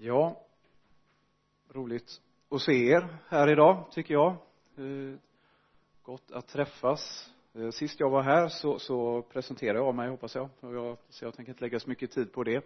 Ja, 0.00 0.46
roligt 1.68 2.20
att 2.48 2.62
se 2.62 2.72
er 2.72 3.18
här 3.28 3.52
idag, 3.52 3.84
tycker 3.90 4.14
jag. 4.14 4.30
Eh, 4.76 5.18
gott 6.02 6.30
att 6.30 6.48
träffas. 6.48 7.30
Eh, 7.54 7.70
sist 7.70 8.00
jag 8.00 8.10
var 8.10 8.22
här 8.22 8.48
så, 8.48 8.78
så 8.78 9.22
presenterade 9.22 9.78
jag 9.78 9.94
mig, 9.94 10.08
hoppas 10.08 10.34
jag. 10.34 10.48
jag. 10.60 10.96
Så 11.08 11.24
jag 11.24 11.34
tänker 11.34 11.52
inte 11.52 11.64
lägga 11.64 11.80
så 11.80 11.88
mycket 11.88 12.10
tid 12.10 12.32
på 12.32 12.44
det. 12.44 12.64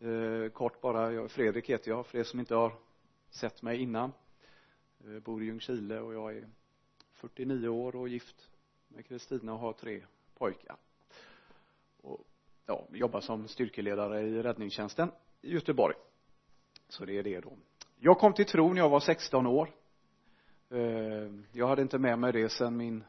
Eh, 0.00 0.48
kort 0.52 0.80
bara, 0.80 1.12
jag, 1.12 1.30
Fredrik 1.30 1.70
heter 1.70 1.90
jag, 1.90 2.06
för 2.06 2.18
er 2.18 2.24
som 2.24 2.40
inte 2.40 2.54
har 2.54 2.72
sett 3.30 3.62
mig 3.62 3.82
innan. 3.82 4.12
Jag 5.04 5.22
bor 5.22 5.42
i 5.42 5.46
Ljungskile 5.46 6.00
och 6.00 6.14
jag 6.14 6.36
är 6.36 6.48
49 7.12 7.68
år 7.68 7.96
och 7.96 8.08
gift 8.08 8.48
med 8.88 9.06
Kristina 9.06 9.52
och 9.52 9.58
har 9.58 9.72
tre 9.72 10.04
pojkar. 10.38 10.76
Och 12.02 12.26
ja, 12.66 12.86
jobbar 12.92 13.20
som 13.20 13.48
styrkeledare 13.48 14.20
i 14.20 14.42
räddningstjänsten 14.42 15.10
i 15.40 15.52
Göteborg 15.52 15.94
så 16.92 17.04
det 17.04 17.18
är 17.18 17.22
det 17.22 17.40
då. 17.40 17.56
Jag 17.98 18.18
kom 18.18 18.32
till 18.32 18.46
tro 18.46 18.72
när 18.72 18.80
jag 18.80 18.88
var 18.88 19.00
16 19.00 19.46
år. 19.46 19.70
Eh, 20.70 21.30
jag 21.52 21.66
hade 21.68 21.82
inte 21.82 21.98
med 21.98 22.18
mig 22.18 22.32
det 22.32 22.48
sedan 22.48 22.76
min 22.76 23.04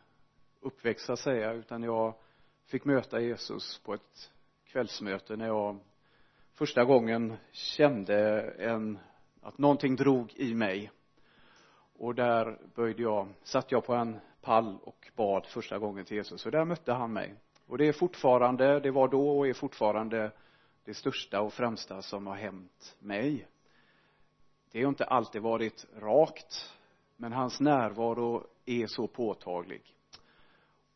uppväxt 0.61 1.05
så 1.05 1.13
att 1.13 1.19
säga 1.19 1.53
utan 1.53 1.83
jag 1.83 2.13
fick 2.65 2.85
möta 2.85 3.19
Jesus 3.19 3.81
på 3.85 3.93
ett 3.93 4.31
kvällsmöte 4.65 5.35
när 5.35 5.47
jag 5.47 5.79
första 6.53 6.85
gången 6.85 7.33
kände 7.51 8.41
en 8.41 8.99
att 9.41 9.57
någonting 9.57 9.95
drog 9.95 10.33
i 10.35 10.53
mig. 10.53 10.91
Och 11.93 12.15
där 12.15 12.59
böjde 12.75 13.01
jag 13.01 13.27
satt 13.43 13.71
jag 13.71 13.85
på 13.85 13.93
en 13.93 14.19
pall 14.41 14.77
och 14.83 15.11
bad 15.15 15.45
första 15.45 15.79
gången 15.79 16.05
till 16.05 16.17
Jesus. 16.17 16.45
Och 16.45 16.51
där 16.51 16.65
mötte 16.65 16.93
han 16.93 17.13
mig. 17.13 17.35
Och 17.67 17.77
det 17.77 17.87
är 17.87 17.93
fortfarande 17.93 18.79
det 18.79 18.91
var 18.91 19.07
då 19.07 19.37
och 19.37 19.47
är 19.47 19.53
fortfarande 19.53 20.31
det 20.85 20.93
största 20.93 21.41
och 21.41 21.53
främsta 21.53 22.01
som 22.01 22.27
har 22.27 22.35
hänt 22.35 22.95
mig 22.99 23.47
det 24.73 24.83
har 24.83 24.89
inte 24.89 25.05
alltid 25.05 25.41
varit 25.41 25.87
rakt 25.95 26.73
men 27.15 27.33
hans 27.33 27.59
närvaro 27.59 28.47
är 28.65 28.87
så 28.87 29.07
påtaglig. 29.07 29.81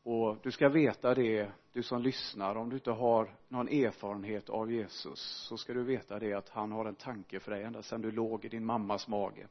Och 0.03 0.37
du 0.43 0.51
ska 0.51 0.69
veta 0.69 1.15
det 1.15 1.51
du 1.73 1.83
som 1.83 2.01
lyssnar 2.01 2.55
om 2.55 2.69
du 2.69 2.75
inte 2.75 2.91
har 2.91 3.35
någon 3.47 3.67
erfarenhet 3.67 4.49
av 4.49 4.71
Jesus 4.71 5.19
så 5.19 5.57
ska 5.57 5.73
du 5.73 5.83
veta 5.83 6.19
det 6.19 6.33
att 6.33 6.49
han 6.49 6.71
har 6.71 6.85
en 6.85 6.95
tanke 6.95 7.39
för 7.39 7.51
dig. 7.51 7.63
Ända 7.63 7.83
sedan 7.83 8.01
du 8.01 8.11
låg 8.11 8.45
i 8.45 8.49
din 8.49 8.65
mammas 8.65 9.07
mage 9.07 9.47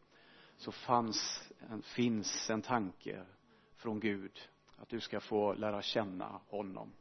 så 0.56 0.72
fanns 0.72 1.50
en, 1.70 1.82
finns 1.82 2.50
en 2.50 2.62
tanke 2.62 3.22
från 3.76 4.00
Gud 4.00 4.38
att 4.76 4.88
du 4.88 5.00
ska 5.00 5.20
få 5.20 5.54
lära 5.54 5.82
känna 5.82 6.40
honom. 6.48 6.92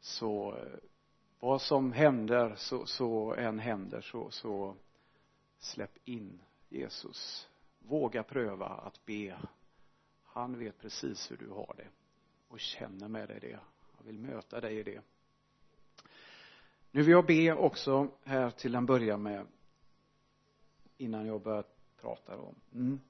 Så 0.00 0.56
eh, 0.56 0.78
vad 1.40 1.60
som 1.60 1.92
händer 1.92 2.54
så, 2.56 2.86
så 2.86 3.34
än 3.34 3.58
händer 3.58 4.00
så, 4.00 4.30
så 4.30 4.76
släpp 5.58 5.98
in 6.04 6.40
Jesus. 6.68 7.48
Våga 7.78 8.22
pröva 8.22 8.66
att 8.66 9.06
be. 9.06 9.38
Han 10.24 10.58
vet 10.58 10.78
precis 10.78 11.30
hur 11.30 11.36
du 11.36 11.48
har 11.48 11.74
det 11.76 11.88
och 12.48 12.60
känner 12.60 13.08
med 13.08 13.28
dig 13.28 13.40
det. 13.40 13.58
Han 13.96 14.06
vill 14.06 14.18
möta 14.18 14.60
dig 14.60 14.78
i 14.78 14.82
det. 14.82 15.02
Nu 16.90 17.02
vill 17.02 17.12
jag 17.12 17.26
be 17.26 17.52
också 17.52 18.08
här 18.24 18.50
till 18.50 18.74
en 18.74 18.86
början 18.86 19.22
med 19.22 19.46
innan 20.96 21.26
jag 21.26 21.42
börjar 21.42 21.64
prata 22.00 22.36
om 22.36 22.54
mm. 22.74 23.00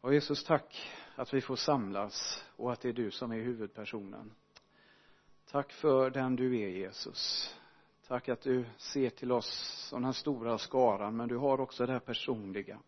och 0.00 0.14
Jesus 0.14 0.44
tack 0.44 0.90
att 1.16 1.34
vi 1.34 1.40
får 1.40 1.56
samlas 1.56 2.44
och 2.56 2.72
att 2.72 2.80
det 2.80 2.88
är 2.88 2.92
du 2.92 3.10
som 3.10 3.32
är 3.32 3.40
huvudpersonen. 3.40 4.32
Tack 5.50 5.72
för 5.72 6.10
den 6.10 6.36
du 6.36 6.60
är 6.60 6.68
Jesus 6.68 7.54
tack 8.08 8.28
att 8.28 8.40
du 8.40 8.64
ser 8.76 9.10
till 9.10 9.32
oss 9.32 9.48
som 9.88 10.02
den 10.02 10.14
stora 10.14 10.58
skaran 10.58 11.16
men 11.16 11.28
du 11.28 11.36
har 11.36 11.60
också 11.60 11.86
det 11.86 11.92
här 11.92 12.00
personliga. 12.00 12.78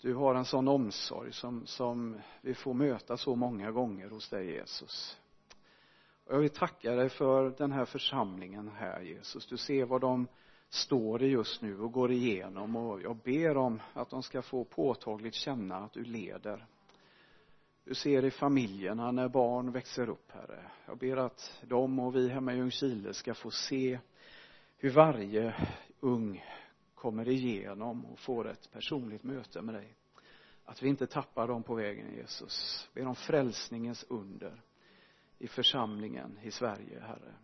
Du 0.00 0.14
har 0.14 0.34
en 0.34 0.44
sån 0.44 0.68
omsorg 0.68 1.32
som, 1.32 1.66
som 1.66 2.20
vi 2.40 2.54
får 2.54 2.74
möta 2.74 3.16
så 3.16 3.34
många 3.34 3.70
gånger 3.70 4.08
hos 4.08 4.28
dig 4.28 4.46
Jesus. 4.50 5.18
Och 6.24 6.34
jag 6.34 6.38
vill 6.38 6.50
tacka 6.50 6.92
dig 6.92 7.08
för 7.08 7.54
den 7.58 7.72
här 7.72 7.84
församlingen 7.84 8.68
här 8.68 9.00
Jesus. 9.00 9.46
Du 9.46 9.56
ser 9.56 9.84
vad 9.84 10.00
de 10.00 10.28
står 10.68 11.22
i 11.22 11.26
just 11.26 11.62
nu 11.62 11.80
och 11.80 11.92
går 11.92 12.12
igenom 12.12 12.76
och 12.76 13.02
jag 13.02 13.16
ber 13.16 13.56
om 13.56 13.80
att 13.92 14.10
de 14.10 14.22
ska 14.22 14.42
få 14.42 14.64
påtagligt 14.64 15.34
känna 15.34 15.76
att 15.76 15.92
du 15.92 16.04
leder. 16.04 16.66
Du 17.84 17.94
ser 17.94 18.24
i 18.24 18.30
familjerna 18.30 19.12
när 19.12 19.28
barn 19.28 19.72
växer 19.72 20.08
upp 20.08 20.32
herre. 20.32 20.70
Jag 20.86 20.98
ber 20.98 21.16
att 21.16 21.60
de 21.62 21.98
och 21.98 22.16
vi 22.16 22.28
hemma 22.28 22.54
i 22.54 22.56
Ljungskile 22.56 23.14
ska 23.14 23.34
få 23.34 23.50
se 23.50 23.98
hur 24.76 24.90
varje 24.90 25.54
ung 26.00 26.44
kommer 26.94 27.28
igenom 27.28 28.06
och 28.06 28.18
får 28.18 28.48
ett 28.48 28.70
personligt 28.72 29.22
möte 29.22 29.62
med 29.62 29.74
dig. 29.74 29.96
Att 30.64 30.82
vi 30.82 30.88
inte 30.88 31.06
tappar 31.06 31.48
dem 31.48 31.62
på 31.62 31.74
vägen 31.74 32.14
Jesus. 32.14 32.88
Ber 32.94 33.06
om 33.06 33.14
frälsningens 33.14 34.04
under 34.08 34.62
i 35.38 35.48
församlingen 35.48 36.38
i 36.42 36.50
Sverige 36.50 37.00
herre. 37.00 37.34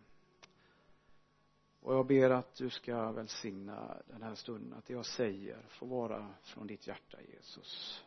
Och 1.79 1.93
jag 1.93 2.07
ber 2.07 2.29
att 2.29 2.55
du 2.55 2.69
ska 2.69 3.11
välsigna 3.11 3.97
den 4.07 4.23
här 4.23 4.35
stunden 4.35 4.73
att 4.77 4.85
det 4.85 4.93
jag 4.93 5.05
säger 5.05 5.65
får 5.69 5.87
vara 5.87 6.33
från 6.41 6.67
ditt 6.67 6.87
hjärta 6.87 7.17
Jesus. 7.21 8.03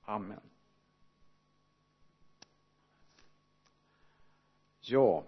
Amen. 0.00 0.50
Ja 4.80 5.24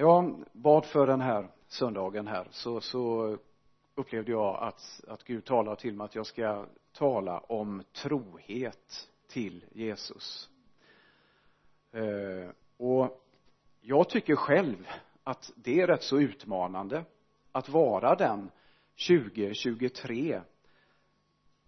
jag 0.00 0.44
bad 0.52 0.84
för 0.84 1.06
den 1.06 1.20
här 1.20 1.48
söndagen 1.66 2.26
här. 2.26 2.46
Så, 2.50 2.80
så 2.80 3.36
upplevde 3.94 4.32
jag 4.32 4.62
att, 4.62 5.04
att 5.08 5.24
Gud 5.24 5.44
talar 5.44 5.76
till 5.76 5.94
mig 5.94 6.04
att 6.04 6.14
jag 6.14 6.26
ska 6.26 6.66
tala 6.92 7.38
om 7.38 7.82
trohet 7.92 9.10
till 9.28 9.64
Jesus. 9.72 10.50
Eh, 11.92 12.50
och 12.76 13.24
jag 13.80 14.08
tycker 14.08 14.36
själv 14.36 14.88
att 15.24 15.52
det 15.56 15.80
är 15.80 15.86
rätt 15.86 16.02
så 16.02 16.18
utmanande 16.18 17.04
att 17.52 17.68
vara 17.68 18.14
den 18.14 18.50
2023 19.08 20.40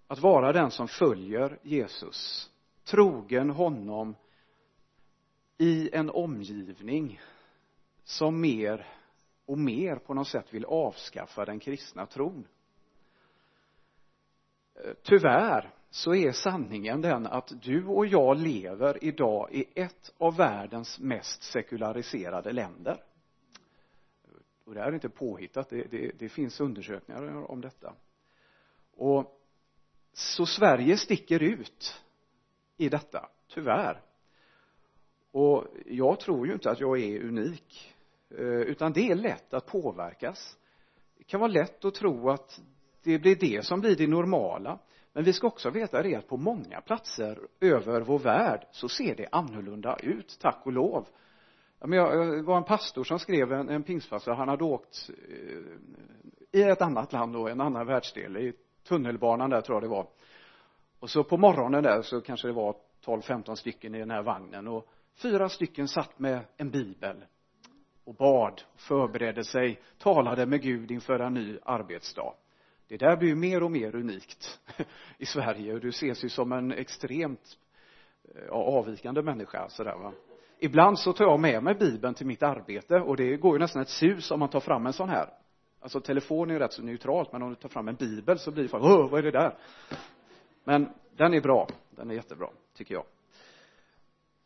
att 0.06 0.18
vara 0.18 0.52
den 0.52 0.70
som 0.70 0.88
följer 0.88 1.58
Jesus 1.62 2.50
trogen 2.84 3.50
honom 3.50 4.14
i 5.58 5.90
en 5.92 6.10
omgivning 6.10 7.20
som 8.04 8.40
mer 8.40 8.86
och 9.46 9.58
mer 9.58 9.96
på 9.96 10.14
något 10.14 10.28
sätt 10.28 10.54
vill 10.54 10.64
avskaffa 10.64 11.44
den 11.44 11.60
kristna 11.60 12.06
tron. 12.06 12.46
Eh, 14.74 14.92
tyvärr 15.02 15.74
så 15.90 16.14
är 16.14 16.32
sanningen 16.32 17.00
den 17.00 17.26
att 17.26 17.52
du 17.62 17.86
och 17.86 18.06
jag 18.06 18.38
lever 18.38 19.04
idag 19.04 19.48
i 19.52 19.64
ett 19.74 20.14
av 20.18 20.36
världens 20.36 20.98
mest 20.98 21.42
sekulariserade 21.42 22.52
länder. 22.52 23.02
Och 24.64 24.74
det 24.74 24.80
här 24.80 24.88
är 24.88 24.94
inte 24.94 25.08
påhittat 25.08 25.68
det, 25.68 25.90
det, 25.90 26.12
det 26.18 26.28
finns 26.28 26.60
undersökningar 26.60 27.50
om 27.50 27.60
detta. 27.60 27.94
Och 28.96 29.40
så 30.12 30.46
Sverige 30.46 30.96
sticker 30.96 31.42
ut 31.42 32.02
i 32.76 32.88
detta 32.88 33.28
tyvärr 33.48 34.00
och 35.32 35.64
jag 35.86 36.20
tror 36.20 36.46
ju 36.46 36.52
inte 36.52 36.70
att 36.70 36.80
jag 36.80 37.00
är 37.00 37.22
unik 37.22 37.94
eh, 38.30 38.44
utan 38.44 38.92
det 38.92 39.10
är 39.10 39.14
lätt 39.14 39.54
att 39.54 39.66
påverkas. 39.66 40.56
Det 41.18 41.24
kan 41.24 41.40
vara 41.40 41.50
lätt 41.50 41.84
att 41.84 41.94
tro 41.94 42.30
att 42.30 42.60
det 43.02 43.18
blir 43.18 43.36
det 43.36 43.64
som 43.64 43.80
blir 43.80 43.96
det 43.96 44.06
normala 44.06 44.78
men 45.12 45.24
vi 45.24 45.32
ska 45.32 45.46
också 45.46 45.70
veta 45.70 46.02
det 46.02 46.14
att 46.14 46.28
på 46.28 46.36
många 46.36 46.80
platser 46.80 47.38
över 47.60 48.00
vår 48.00 48.18
värld 48.18 48.66
så 48.70 48.88
ser 48.88 49.14
det 49.14 49.28
annorlunda 49.32 49.96
ut 50.02 50.38
tack 50.40 50.60
och 50.64 50.72
lov. 50.72 51.06
Men 51.80 51.92
jag 51.92 52.36
eh, 52.36 52.42
var 52.42 52.56
en 52.56 52.64
pastor 52.64 53.04
som 53.04 53.18
skrev 53.18 53.52
en, 53.52 53.68
en 53.68 53.82
pingstpastor. 53.82 54.32
Han 54.32 54.48
hade 54.48 54.64
åkt 54.64 55.10
eh, 55.28 56.60
i 56.60 56.62
ett 56.62 56.82
annat 56.82 57.12
land 57.12 57.36
och 57.36 57.50
en 57.50 57.60
annan 57.60 57.86
världsdel 57.86 58.36
i 58.36 58.52
tunnelbanan 58.88 59.50
där 59.50 59.60
tror 59.60 59.76
jag 59.76 59.82
det 59.82 59.88
var. 59.88 60.06
Och 60.98 61.10
så 61.10 61.24
på 61.24 61.36
morgonen 61.36 61.82
där 61.82 62.02
så 62.02 62.20
kanske 62.20 62.48
det 62.48 62.52
var 62.52 62.76
12-15 63.04 63.54
stycken 63.54 63.94
i 63.94 63.98
den 63.98 64.10
här 64.10 64.22
vagnen. 64.22 64.68
Och 64.68 64.88
fyra 65.14 65.48
stycken 65.48 65.88
satt 65.88 66.18
med 66.18 66.40
en 66.56 66.70
bibel 66.70 67.24
och 68.04 68.14
bad, 68.14 68.62
förberedde 68.76 69.44
sig, 69.44 69.80
talade 69.98 70.46
med 70.46 70.62
Gud 70.62 70.90
inför 70.90 71.20
en 71.20 71.34
ny 71.34 71.58
arbetsdag. 71.62 72.34
Det 72.88 72.96
där 72.96 73.16
blir 73.16 73.28
ju 73.28 73.34
mer 73.34 73.62
och 73.62 73.70
mer 73.70 73.94
unikt 73.94 74.60
i 75.18 75.26
Sverige 75.26 75.74
och 75.74 75.80
du 75.80 75.88
ses 75.88 76.24
ju 76.24 76.28
som 76.28 76.52
en 76.52 76.72
extremt 76.72 77.58
eh, 78.34 78.50
avvikande 78.50 79.22
människa 79.22 79.68
sådär 79.68 79.96
va. 79.96 80.12
Ibland 80.58 80.98
så 80.98 81.12
tar 81.12 81.24
jag 81.24 81.40
med 81.40 81.62
mig 81.62 81.74
bibeln 81.74 82.14
till 82.14 82.26
mitt 82.26 82.42
arbete 82.42 83.00
och 83.00 83.16
det 83.16 83.36
går 83.36 83.52
ju 83.52 83.58
nästan 83.58 83.82
ett 83.82 83.88
sus 83.88 84.30
om 84.30 84.40
man 84.40 84.48
tar 84.48 84.60
fram 84.60 84.86
en 84.86 84.92
sån 84.92 85.08
här. 85.08 85.28
Alltså 85.80 86.00
telefon 86.00 86.50
är 86.50 86.54
ju 86.54 86.60
rätt 86.60 86.72
så 86.72 86.82
neutralt 86.82 87.32
men 87.32 87.42
om 87.42 87.48
du 87.48 87.54
tar 87.54 87.68
fram 87.68 87.88
en 87.88 87.94
bibel 87.94 88.38
så 88.38 88.50
blir 88.50 88.62
det 88.62 88.68
folk 88.68 88.84
åh 88.84 89.10
vad 89.10 89.18
är 89.18 89.22
det 89.22 89.30
där? 89.30 89.58
Men 90.64 90.88
den 91.16 91.34
är 91.34 91.40
bra. 91.40 91.68
Den 91.90 92.10
är 92.10 92.14
jättebra 92.14 92.48
tycker 92.74 92.94
jag 92.94 93.04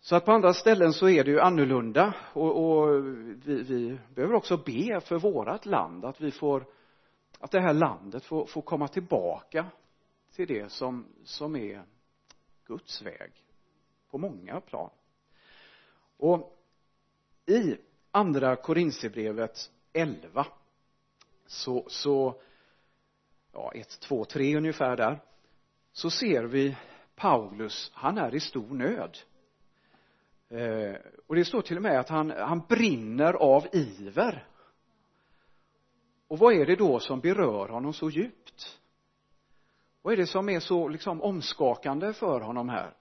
så 0.07 0.17
att 0.17 0.25
på 0.25 0.33
andra 0.33 0.55
ställen 0.55 0.93
så 0.93 1.09
är 1.09 1.25
det 1.25 1.31
ju 1.31 1.41
annorlunda. 1.41 2.15
Och, 2.33 2.65
och 2.65 3.05
vi, 3.45 3.63
vi 3.63 3.99
behöver 4.15 4.35
också 4.35 4.57
be 4.57 5.01
för 5.01 5.19
vårat 5.19 5.67
land 5.67 6.05
att 6.05 6.21
vi 6.21 6.31
får 6.31 6.67
att 7.39 7.51
det 7.51 7.61
här 7.61 7.73
landet 7.73 8.25
får, 8.25 8.47
får 8.47 8.63
komma 8.63 8.89
tillbaka 8.89 9.67
till 10.35 10.47
det 10.47 10.73
som, 10.73 11.07
som 11.25 11.57
är 11.57 11.83
Guds 12.67 13.03
väg 13.03 13.33
på 14.11 14.19
många 14.19 14.61
plan. 14.61 14.91
Och 16.17 16.59
i 17.47 17.77
andra 18.11 18.57
Korinthierbrevet 18.57 19.71
11 19.93 20.47
så, 21.47 21.85
så 21.89 22.41
ja, 23.53 23.73
ett, 23.75 24.01
två, 24.01 24.25
tre 24.25 24.57
ungefär 24.57 24.97
där 24.97 25.21
så 25.93 26.11
ser 26.11 26.45
vi 26.45 26.77
Paulus, 27.15 27.91
han 27.95 28.19
är 28.19 28.35
i 28.35 28.41
stor 28.41 28.75
nöd 28.75 29.19
eh, 30.49 30.95
och 31.27 31.35
det 31.35 31.45
står 31.45 31.63
till 31.63 31.77
och 31.77 31.83
med 31.83 32.01
att 32.01 32.09
han, 32.09 32.31
han 32.31 32.63
brinner 32.69 33.33
av 33.33 33.67
iver. 33.73 34.47
Och 36.29 36.39
vad 36.39 36.55
är 36.55 36.67
det 36.67 36.77
då 36.77 37.01
som 37.01 37.21
berör 37.21 37.69
honom 37.69 37.93
så 37.93 38.11
djupt? 38.11 38.81
Vad 40.03 40.13
är 40.13 40.17
det 40.17 40.27
som 40.27 40.49
är 40.49 40.61
så 40.61 40.89
liksom 40.89 41.23
omskakande 41.23 42.13
för 42.13 42.41
honom 42.41 42.69
här? 42.69 42.95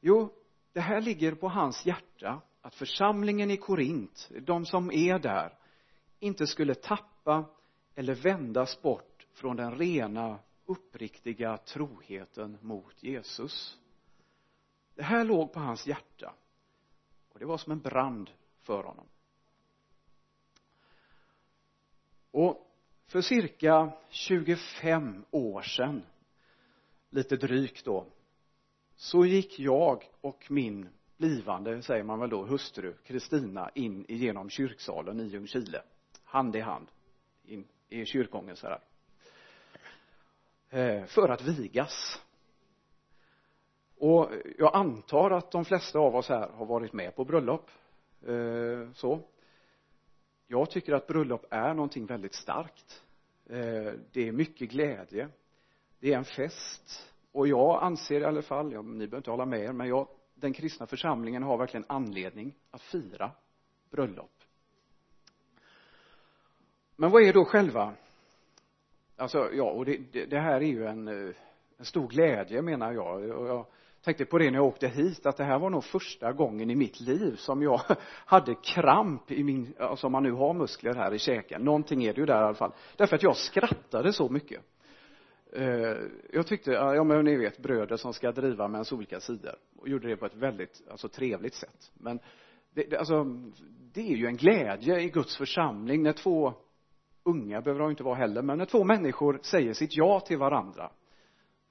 Jo 0.00 0.32
det 0.76 0.80
här 0.80 1.00
ligger 1.00 1.34
på 1.34 1.48
hans 1.48 1.86
hjärta 1.86 2.40
att 2.60 2.74
församlingen 2.74 3.50
i 3.50 3.56
Korint, 3.56 4.30
de 4.40 4.66
som 4.66 4.92
är 4.92 5.18
där 5.18 5.58
inte 6.18 6.46
skulle 6.46 6.74
tappa 6.74 7.44
eller 7.94 8.14
vändas 8.14 8.82
bort 8.82 9.26
från 9.32 9.56
den 9.56 9.78
rena 9.78 10.38
uppriktiga 10.66 11.56
troheten 11.56 12.58
mot 12.60 13.02
Jesus 13.02 13.78
det 14.96 15.02
här 15.02 15.24
låg 15.24 15.52
på 15.52 15.60
hans 15.60 15.86
hjärta. 15.86 16.34
Och 17.28 17.38
det 17.38 17.46
var 17.46 17.58
som 17.58 17.72
en 17.72 17.80
brand 17.80 18.30
för 18.62 18.82
honom. 18.82 19.06
Och 22.30 22.72
för 23.06 23.20
cirka 23.20 23.92
25 24.08 25.24
år 25.30 25.62
sedan 25.62 26.02
lite 27.10 27.36
drygt 27.36 27.84
då 27.84 28.06
så 28.96 29.24
gick 29.24 29.58
jag 29.58 30.10
och 30.20 30.46
min 30.50 30.88
blivande, 31.16 31.82
säger 31.82 32.02
man 32.02 32.20
väl 32.20 32.30
då, 32.30 32.44
hustru 32.44 32.94
Kristina 33.04 33.70
in 33.74 34.04
igenom 34.08 34.50
kyrksalen 34.50 35.20
i 35.20 35.24
Ljungskile 35.24 35.82
hand 36.24 36.56
i 36.56 36.60
hand 36.60 36.86
in 37.44 37.64
i 37.88 38.04
kyrkogången 38.04 38.56
så 38.56 38.66
här 38.66 38.80
eh, 40.70 41.04
för 41.06 41.28
att 41.28 41.42
vigas 41.42 42.22
och 43.98 44.30
jag 44.58 44.74
antar 44.74 45.30
att 45.30 45.50
de 45.50 45.64
flesta 45.64 45.98
av 45.98 46.16
oss 46.16 46.28
här 46.28 46.48
har 46.48 46.66
varit 46.66 46.92
med 46.92 47.16
på 47.16 47.24
bröllop. 47.24 47.70
Eh, 48.26 48.92
så. 48.92 49.20
Jag 50.46 50.70
tycker 50.70 50.92
att 50.92 51.06
bröllop 51.06 51.46
är 51.50 51.74
någonting 51.74 52.06
väldigt 52.06 52.34
starkt. 52.34 53.02
Eh, 53.46 53.92
det 54.12 54.28
är 54.28 54.32
mycket 54.32 54.70
glädje. 54.70 55.28
Det 56.00 56.12
är 56.12 56.18
en 56.18 56.24
fest. 56.24 57.12
Och 57.32 57.48
jag 57.48 57.82
anser 57.82 58.20
i 58.20 58.24
alla 58.24 58.42
fall, 58.42 58.72
ja, 58.72 58.82
ni 58.82 58.98
behöver 58.98 59.16
inte 59.16 59.30
hålla 59.30 59.46
med 59.46 59.60
er, 59.60 59.72
men 59.72 59.88
jag, 59.88 60.08
den 60.34 60.52
kristna 60.52 60.86
församlingen 60.86 61.42
har 61.42 61.56
verkligen 61.58 61.86
anledning 61.88 62.54
att 62.70 62.82
fira 62.82 63.30
bröllop. 63.90 64.30
Men 66.96 67.10
vad 67.10 67.22
är 67.22 67.32
då 67.32 67.44
själva? 67.44 67.94
Alltså 69.16 69.50
ja 69.52 69.70
och 69.70 69.84
det, 69.84 70.00
det, 70.12 70.26
det 70.26 70.38
här 70.38 70.60
är 70.60 70.66
ju 70.66 70.86
en, 70.86 71.08
eh, 71.08 71.34
en 71.78 71.84
stor 71.84 72.08
glädje 72.08 72.62
menar 72.62 72.92
jag. 72.92 73.30
Och 73.30 73.48
jag 73.48 73.66
tänkte 74.06 74.24
på 74.24 74.38
det 74.38 74.50
när 74.50 74.58
jag 74.58 74.66
åkte 74.66 74.88
hit 74.88 75.26
att 75.26 75.36
det 75.36 75.44
här 75.44 75.58
var 75.58 75.70
nog 75.70 75.84
första 75.84 76.32
gången 76.32 76.70
i 76.70 76.74
mitt 76.74 77.00
liv 77.00 77.36
som 77.36 77.62
jag 77.62 77.80
hade 78.26 78.54
kramp 78.54 79.30
i 79.30 79.44
min, 79.44 79.66
som 79.66 79.86
alltså 79.86 80.08
man 80.08 80.22
nu 80.22 80.32
har 80.32 80.54
muskler 80.54 80.94
här 80.94 81.14
i 81.14 81.18
käken, 81.18 81.62
någonting 81.62 82.04
är 82.04 82.14
det 82.14 82.20
ju 82.20 82.26
där 82.26 82.40
i 82.40 82.44
alla 82.44 82.54
fall. 82.54 82.72
Därför 82.96 83.16
att 83.16 83.22
jag 83.22 83.36
skrattade 83.36 84.12
så 84.12 84.28
mycket. 84.28 84.62
Eh, 85.52 85.96
jag 86.32 86.46
tyckte, 86.46 86.70
ja 86.70 87.04
men 87.04 87.24
ni 87.24 87.36
vet 87.36 87.58
bröder 87.58 87.96
som 87.96 88.12
ska 88.12 88.32
driva 88.32 88.68
med 88.68 88.78
ens 88.78 88.92
olika 88.92 89.20
sidor. 89.20 89.54
Och 89.78 89.88
gjorde 89.88 90.08
det 90.08 90.16
på 90.16 90.26
ett 90.26 90.36
väldigt, 90.36 90.82
alltså 90.90 91.08
trevligt 91.08 91.54
sätt. 91.54 91.92
Men 91.94 92.18
det, 92.74 92.90
det, 92.90 92.98
alltså 92.98 93.24
det 93.92 94.12
är 94.12 94.16
ju 94.16 94.26
en 94.26 94.36
glädje 94.36 95.00
i 95.00 95.08
Guds 95.08 95.36
församling 95.36 96.02
när 96.02 96.12
två 96.12 96.54
unga 97.24 97.60
behöver 97.60 97.80
de 97.80 97.90
inte 97.90 98.02
vara 98.02 98.14
heller 98.14 98.42
men 98.42 98.58
när 98.58 98.64
två 98.64 98.84
människor 98.84 99.38
säger 99.42 99.72
sitt 99.72 99.96
ja 99.96 100.20
till 100.20 100.38
varandra 100.38 100.90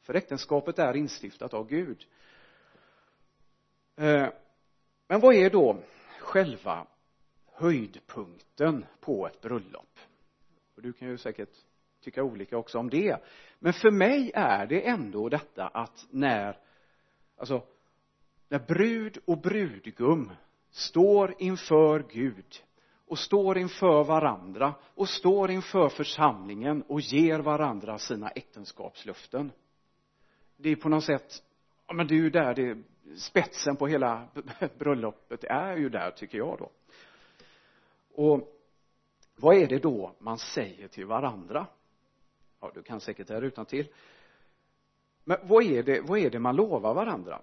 för 0.05 0.13
äktenskapet 0.13 0.79
är 0.79 0.95
instiftat 0.95 1.53
av 1.53 1.67
Gud. 1.67 2.05
Eh, 3.95 4.27
men 5.07 5.19
vad 5.19 5.35
är 5.35 5.49
då 5.49 5.77
själva 6.19 6.87
höjdpunkten 7.53 8.85
på 8.99 9.27
ett 9.27 9.41
bröllop? 9.41 9.99
Och 10.75 10.81
du 10.81 10.93
kan 10.93 11.07
ju 11.07 11.17
säkert 11.17 11.49
tycka 12.01 12.23
olika 12.23 12.57
också 12.57 12.79
om 12.79 12.89
det. 12.89 13.17
Men 13.59 13.73
för 13.73 13.91
mig 13.91 14.31
är 14.35 14.65
det 14.65 14.87
ändå 14.87 15.29
detta 15.29 15.67
att 15.67 16.07
när 16.09 16.57
alltså 17.37 17.63
när 18.49 18.59
brud 18.59 19.17
och 19.25 19.37
brudgum 19.37 20.31
står 20.69 21.35
inför 21.37 22.05
Gud 22.09 22.63
och 23.07 23.19
står 23.19 23.57
inför 23.57 24.03
varandra 24.03 24.73
och 24.83 25.09
står 25.09 25.51
inför 25.51 25.89
församlingen 25.89 26.81
och 26.81 27.01
ger 27.01 27.39
varandra 27.39 27.97
sina 27.97 28.29
äktenskapslöften 28.29 29.51
det 30.57 30.69
är 30.69 30.75
på 30.75 30.89
något 30.89 31.03
sätt 31.03 31.43
ja 31.87 31.93
men 31.93 32.07
det 32.07 32.13
är 32.13 32.19
ju 32.19 32.29
där 32.29 32.53
det 32.53 32.77
spetsen 33.17 33.75
på 33.75 33.87
hela 33.87 34.27
bröllopet 34.77 35.43
är 35.43 35.77
ju 35.77 35.89
där 35.89 36.11
tycker 36.11 36.37
jag 36.37 36.57
då. 36.57 36.71
Och 38.23 38.51
vad 39.35 39.55
är 39.55 39.67
det 39.67 39.79
då 39.79 40.15
man 40.19 40.37
säger 40.37 40.87
till 40.87 41.05
varandra? 41.05 41.67
Ja 42.59 42.71
du 42.73 42.83
kan 42.83 42.99
säkert 42.99 43.27
det 43.27 43.33
här 43.33 43.41
utan 43.41 43.65
till. 43.65 43.87
Men 45.23 45.37
vad 45.43 45.63
är 45.63 45.83
det 45.83 46.01
vad 46.01 46.19
är 46.19 46.29
det 46.29 46.39
man 46.39 46.55
lovar 46.55 46.93
varandra? 46.93 47.41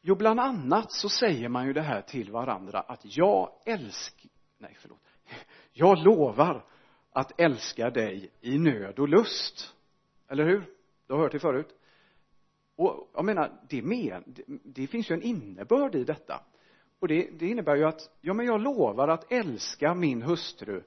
Jo 0.00 0.14
bland 0.14 0.40
annat 0.40 0.92
så 0.92 1.08
säger 1.08 1.48
man 1.48 1.66
ju 1.66 1.72
det 1.72 1.82
här 1.82 2.02
till 2.02 2.30
varandra 2.30 2.80
att 2.80 3.00
jag 3.02 3.52
älskar 3.64 4.30
nej 4.58 4.76
förlåt. 4.78 5.00
Jag 5.72 5.98
lovar 5.98 6.64
att 7.12 7.40
älska 7.40 7.90
dig 7.90 8.30
i 8.40 8.58
nöd 8.58 8.98
och 8.98 9.08
lust. 9.08 9.74
Eller 10.28 10.44
hur? 10.44 10.64
Du 11.06 11.14
har 11.14 11.20
hört 11.20 11.32
det 11.32 11.38
förut 11.38 11.79
och 12.80 13.10
jag 13.14 13.24
menar 13.24 13.52
det 13.68 13.82
med 13.82 14.22
det, 14.26 14.42
det 14.64 14.86
finns 14.86 15.10
ju 15.10 15.14
en 15.14 15.22
innebörd 15.22 15.94
i 15.94 16.04
detta. 16.04 16.40
Och 17.00 17.08
det, 17.08 17.28
det 17.38 17.46
innebär 17.46 17.76
ju 17.76 17.84
att 17.84 18.10
ja 18.20 18.34
men 18.34 18.46
jag 18.46 18.60
lovar 18.60 19.08
att 19.08 19.32
älska 19.32 19.94
min 19.94 20.22
hustru 20.22 20.82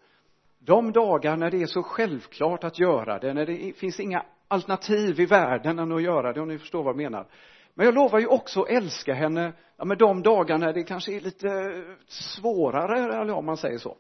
de 0.59 0.91
dagar 0.91 1.37
när 1.37 1.51
det 1.51 1.61
är 1.61 1.65
så 1.65 1.83
självklart 1.83 2.63
att 2.63 2.79
göra 2.79 3.19
det 3.19 3.33
när 3.33 3.45
det 3.45 3.73
finns 3.73 4.00
inga 4.00 4.25
alternativ 4.47 5.19
i 5.19 5.25
världen 5.25 5.79
än 5.79 5.91
att 5.91 6.01
göra 6.01 6.33
det 6.33 6.41
om 6.41 6.47
ni 6.47 6.59
förstår 6.59 6.83
vad 6.83 6.89
jag 6.89 6.97
menar. 6.97 7.27
Men 7.73 7.85
jag 7.85 7.95
lovar 7.95 8.19
ju 8.19 8.27
också 8.27 8.62
att 8.62 8.69
älska 8.69 9.13
henne 9.13 9.53
ja 9.77 9.85
men 9.85 9.97
de 9.97 10.21
dagar 10.21 10.57
när 10.57 10.73
det 10.73 10.83
kanske 10.83 11.13
är 11.13 11.21
lite 11.21 11.83
svårare 12.07 13.21
eller 13.21 13.33
om 13.33 13.45
man 13.45 13.57
säger 13.57 13.77
så. 13.77 13.97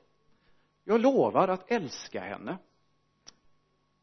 Jag 0.83 1.01
lovar 1.01 1.47
att 1.47 1.71
älska 1.71 2.21
henne 2.21 2.57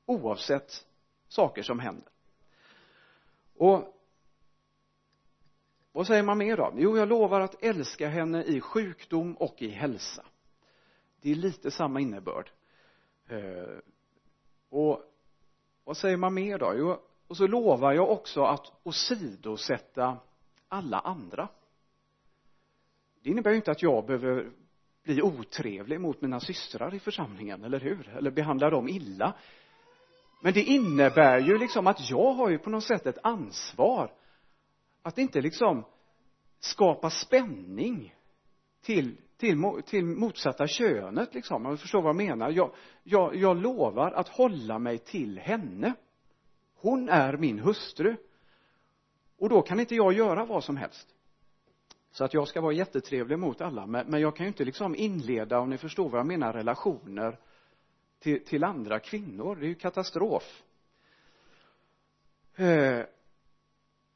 oavsett 0.07 0.87
saker 1.29 1.63
som 1.63 1.79
händer 1.79 2.13
och 3.61 3.97
vad 5.93 6.07
säger 6.07 6.23
man 6.23 6.39
mer 6.39 6.57
då? 6.57 6.73
Jo 6.77 6.97
jag 6.97 7.09
lovar 7.09 7.41
att 7.41 7.65
älska 7.65 8.09
henne 8.09 8.45
i 8.45 8.61
sjukdom 8.61 9.35
och 9.35 9.63
i 9.63 9.69
hälsa. 9.69 10.25
Det 11.21 11.31
är 11.31 11.35
lite 11.35 11.71
samma 11.71 12.01
innebörd. 12.01 12.51
Eh, 13.29 13.79
och 14.69 15.03
vad 15.85 15.97
säger 15.97 16.17
man 16.17 16.35
mer 16.35 16.59
då? 16.59 16.75
Jo 16.77 16.99
och 17.27 17.37
så 17.37 17.47
lovar 17.47 17.93
jag 17.93 18.11
också 18.11 18.43
att 18.43 18.73
åsidosätta 18.83 20.19
alla 20.69 20.99
andra. 20.99 21.49
Det 23.23 23.31
innebär 23.31 23.51
ju 23.51 23.57
inte 23.57 23.71
att 23.71 23.83
jag 23.83 24.07
behöver 24.07 24.51
bli 25.03 25.23
otrevlig 25.23 26.01
mot 26.01 26.21
mina 26.21 26.41
systrar 26.41 26.95
i 26.95 26.99
församlingen, 26.99 27.65
eller 27.65 27.81
hur? 27.81 28.09
Eller 28.09 28.31
behandla 28.31 28.71
dem 28.71 28.89
illa. 28.89 29.35
Men 30.41 30.53
det 30.53 30.63
innebär 30.63 31.39
ju 31.39 31.59
liksom 31.59 31.87
att 31.87 32.11
jag 32.11 32.33
har 32.33 32.49
ju 32.51 32.59
på 32.59 32.71
något 32.71 32.85
sätt 32.85 33.07
ett 33.07 33.19
ansvar 33.23 34.13
att 35.03 35.19
inte 35.19 35.41
liksom 35.41 35.85
skapa 36.59 37.11
spänning 37.11 38.15
till, 38.83 39.17
till, 39.37 39.83
till 39.87 40.05
motsatta 40.05 40.67
könet 40.67 41.35
liksom, 41.35 41.67
om 41.67 41.73
du 41.73 41.79
förstår 41.79 42.03
vad 42.03 42.09
jag 42.09 42.17
menar. 42.17 42.51
Jag, 42.51 42.71
jag, 43.03 43.37
jag 43.37 43.57
lovar 43.57 44.13
att 44.13 44.29
hålla 44.29 44.79
mig 44.79 44.99
till 44.99 45.39
henne. 45.39 45.95
Hon 46.75 47.09
är 47.09 47.37
min 47.37 47.59
hustru. 47.59 48.17
Och 49.39 49.49
då 49.49 49.63
kan 49.63 49.81
inte 49.81 49.95
jag 49.95 50.13
göra 50.13 50.45
vad 50.45 50.65
som 50.65 50.77
helst. 50.77 51.09
Så 52.13 52.25
att 52.25 52.35
jag 52.35 52.49
ska 52.49 52.61
vara 52.61 52.73
jättetrevlig 52.73 53.39
mot 53.39 53.61
alla, 53.61 53.87
men, 53.87 54.07
men 54.07 54.21
jag 54.21 54.37
kan 54.37 54.45
ju 54.47 54.49
inte 54.49 54.65
liksom 54.65 54.95
inleda, 54.97 55.59
om 55.59 55.71
ni 55.71 55.79
förstår 55.79 56.09
vad 56.09 56.19
jag 56.19 56.27
menar, 56.27 56.53
relationer 56.53 57.39
till, 58.21 58.45
till 58.45 58.65
andra 58.65 59.01
kvinnor. 59.01 59.57
Det 59.57 59.67
är 59.67 59.69
ju 59.69 59.75
katastrof. 59.75 60.63
Eh, 62.55 63.05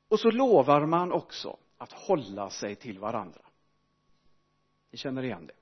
och 0.08 0.20
så 0.20 0.30
lovar 0.30 0.86
man 0.86 1.12
också 1.12 1.56
att 1.78 1.92
hålla 1.92 2.50
sig 2.50 2.76
till 2.76 2.98
varandra 2.98 3.40
ni 4.94 4.98
känner 4.98 5.22
igen 5.22 5.46
det 5.46 5.54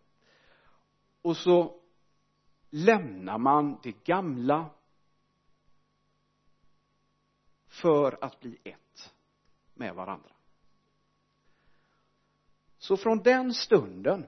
och 1.23 1.37
så 1.37 1.81
lämnar 2.71 3.39
man 3.39 3.81
det 3.83 4.05
gamla 4.05 4.71
för 7.69 8.25
att 8.25 8.41
bli 8.41 8.59
ett 8.65 9.15
med 9.75 9.95
varandra 9.95 10.31
så 12.79 12.97
från 12.97 13.19
den 13.19 13.55
stunden 13.55 14.27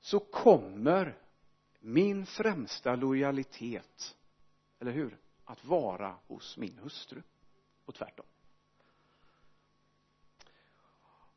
så 0.00 0.20
kommer 0.20 1.18
min 1.88 2.26
främsta 2.26 2.96
lojalitet 2.96 4.16
eller 4.78 4.92
hur? 4.92 5.18
Att 5.44 5.64
vara 5.64 6.16
hos 6.26 6.56
min 6.56 6.78
hustru. 6.78 7.22
Och 7.84 7.94
tvärtom. 7.94 8.26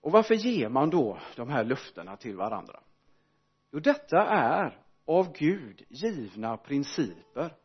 Och 0.02 0.12
varför 0.12 0.36
ger 0.36 0.70
man 0.70 0.90
då 0.90 1.20
de 1.36 1.50
här 1.50 1.64
löftena 1.64 2.18
till 2.18 2.36
varandra? 2.36 2.80
Jo 3.72 3.80
detta 3.80 4.26
är 4.28 4.82
av 5.06 5.34
Gud 5.34 5.86
givna 5.90 6.58
principer. 6.58 7.56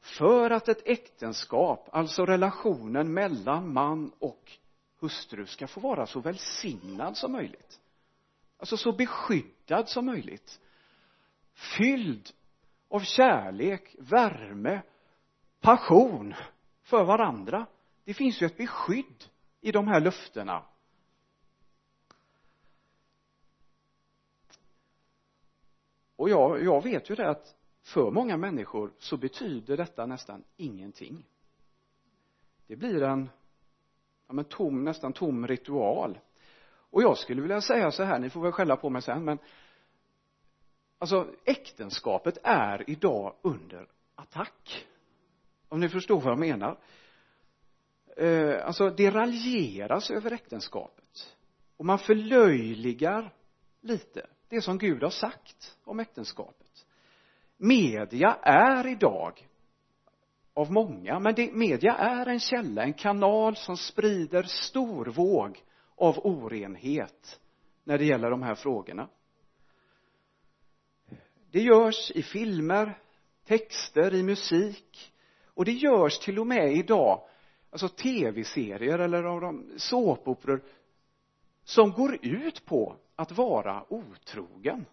För 0.00 0.50
att 0.50 0.68
ett 0.68 0.82
äktenskap, 0.84 1.88
alltså 1.92 2.26
relationen 2.26 3.12
mellan 3.12 3.72
man 3.72 4.12
och 4.18 4.52
hustru 5.00 5.46
ska 5.46 5.66
få 5.66 5.80
vara 5.80 6.06
så 6.06 6.20
välsignad 6.20 7.16
som 7.16 7.32
möjligt. 7.32 7.80
Alltså 8.58 8.76
så 8.76 8.92
beskyddad 8.92 9.88
som 9.88 10.06
möjligt 10.06 10.60
fylld 11.58 12.30
av 12.88 13.00
kärlek, 13.00 13.96
värme, 13.98 14.82
passion 15.60 16.34
för 16.82 17.04
varandra. 17.04 17.66
Det 18.04 18.14
finns 18.14 18.42
ju 18.42 18.46
ett 18.46 18.56
beskydd 18.56 19.24
i 19.60 19.72
de 19.72 19.88
här 19.88 20.00
löftena. 20.00 20.64
Och 26.16 26.28
jag, 26.28 26.64
jag 26.64 26.82
vet 26.82 27.10
ju 27.10 27.14
det 27.14 27.30
att 27.30 27.56
för 27.82 28.10
många 28.10 28.36
människor 28.36 28.92
så 28.98 29.16
betyder 29.16 29.76
detta 29.76 30.06
nästan 30.06 30.44
ingenting. 30.56 31.26
Det 32.66 32.76
blir 32.76 33.02
en 33.02 33.30
ja 34.26 34.34
men 34.34 34.44
tom, 34.44 34.84
nästan 34.84 35.12
tom 35.12 35.46
ritual. 35.46 36.18
Och 36.90 37.02
jag 37.02 37.18
skulle 37.18 37.42
vilja 37.42 37.60
säga 37.60 37.90
så 37.90 38.02
här, 38.02 38.18
ni 38.18 38.30
får 38.30 38.40
väl 38.40 38.52
skälla 38.52 38.76
på 38.76 38.90
mig 38.90 39.02
sen 39.02 39.24
men 39.24 39.38
alltså 40.98 41.34
äktenskapet 41.44 42.38
är 42.42 42.90
idag 42.90 43.34
under 43.42 43.88
attack. 44.14 44.86
Om 45.68 45.80
ni 45.80 45.88
förstår 45.88 46.20
vad 46.20 46.32
jag 46.32 46.38
menar. 46.38 46.78
Eh, 48.16 48.66
alltså 48.66 48.90
det 48.90 49.10
raljeras 49.10 50.10
över 50.10 50.32
äktenskapet. 50.32 51.36
Och 51.76 51.84
man 51.84 51.98
förlöjligar 51.98 53.34
lite 53.80 54.26
det 54.48 54.62
som 54.62 54.78
Gud 54.78 55.02
har 55.02 55.10
sagt 55.10 55.76
om 55.84 56.00
äktenskapet. 56.00 56.86
Media 57.56 58.38
är 58.42 58.86
idag 58.86 59.48
av 60.54 60.72
många 60.72 61.18
men 61.18 61.34
det, 61.34 61.52
media 61.52 61.94
är 61.94 62.26
en 62.26 62.40
källa, 62.40 62.82
en 62.82 62.92
kanal 62.92 63.56
som 63.56 63.76
sprider 63.76 64.42
stor 64.42 65.06
våg 65.06 65.62
av 65.96 66.18
orenhet 66.26 67.40
när 67.84 67.98
det 67.98 68.04
gäller 68.04 68.30
de 68.30 68.42
här 68.42 68.54
frågorna 68.54 69.08
det 71.50 71.60
görs 71.60 72.10
i 72.10 72.22
filmer, 72.22 72.98
texter, 73.44 74.14
i 74.14 74.22
musik. 74.22 75.12
Och 75.44 75.64
det 75.64 75.72
görs 75.72 76.18
till 76.18 76.38
och 76.38 76.46
med 76.46 76.72
idag 76.72 77.28
alltså 77.70 77.88
tv-serier 77.88 78.98
eller 78.98 79.24
av 79.24 79.40
de 79.40 79.70
såpoperor 79.76 80.62
som 81.64 81.92
går 81.92 82.26
ut 82.26 82.64
på 82.64 82.96
att 83.16 83.32
vara 83.32 83.92
otrogen. 83.92 84.86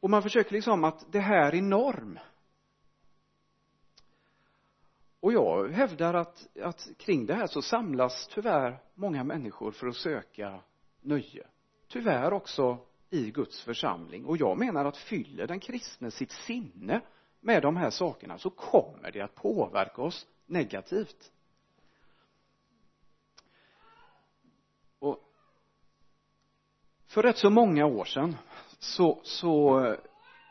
Och 0.00 0.10
man 0.10 0.22
försöker 0.22 0.52
liksom 0.52 0.84
att 0.84 1.12
det 1.12 1.20
här 1.20 1.54
är 1.54 1.62
norm. 1.62 2.18
Och 5.20 5.32
jag 5.32 5.68
hävdar 5.68 6.14
att, 6.14 6.58
att 6.62 6.88
kring 6.96 7.26
det 7.26 7.34
här 7.34 7.46
så 7.46 7.62
samlas 7.62 8.28
tyvärr 8.28 8.82
många 8.94 9.24
människor 9.24 9.72
för 9.72 9.86
att 9.86 9.96
söka 9.96 10.60
nöje. 11.00 11.46
Tyvärr 11.88 12.32
också 12.32 12.78
i 13.10 13.30
Guds 13.30 13.62
församling. 13.62 14.24
Och 14.24 14.36
jag 14.36 14.58
menar 14.58 14.84
att 14.84 14.96
fyller 14.96 15.46
den 15.46 15.60
kristne 15.60 16.10
sitt 16.10 16.32
sinne 16.32 17.00
med 17.40 17.62
de 17.62 17.76
här 17.76 17.90
sakerna 17.90 18.38
så 18.38 18.50
kommer 18.50 19.10
det 19.12 19.20
att 19.20 19.34
påverka 19.34 20.02
oss 20.02 20.26
negativt. 20.46 21.32
Och 24.98 25.18
för 27.06 27.22
rätt 27.22 27.38
så 27.38 27.50
många 27.50 27.86
år 27.86 28.04
sedan 28.04 28.36
så, 28.78 29.20
så 29.22 29.80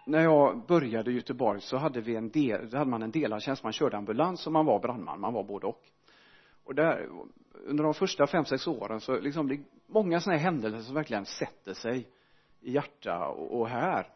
när 0.06 0.24
jag 0.24 0.66
började 0.66 1.12
i 1.12 1.16
Göteborg 1.16 1.62
så 1.62 1.78
hade 1.78 2.02
vi 2.02 2.16
en 2.16 2.30
del, 2.30 2.70
då 2.70 2.78
hade 2.78 2.90
man 2.90 3.04
en 3.04 3.12
delad 3.12 3.42
tjänst, 3.42 3.64
man 3.64 3.74
körde 3.74 3.98
ambulans 3.98 4.48
och 4.48 4.54
man 4.54 4.66
var 4.66 4.80
brandman, 4.80 5.20
man 5.20 5.34
var 5.34 5.44
både 5.44 5.68
och. 5.68 5.84
Och 6.64 6.76
där 6.76 7.10
under 7.66 7.84
de 7.84 7.94
första 7.94 8.28
fem, 8.28 8.46
sex 8.46 8.68
åren 8.68 9.02
så 9.02 9.20
liksom 9.20 9.48
det 9.48 9.56
är 9.56 9.64
många 9.88 10.20
sådana 10.20 10.38
här 10.38 10.46
händelser 10.46 10.80
som 10.80 10.96
verkligen 10.96 11.26
sätter 11.26 11.74
sig 11.74 12.08
hjärta 12.72 13.28
och, 13.28 13.60
och 13.60 13.70
här. 13.70 14.10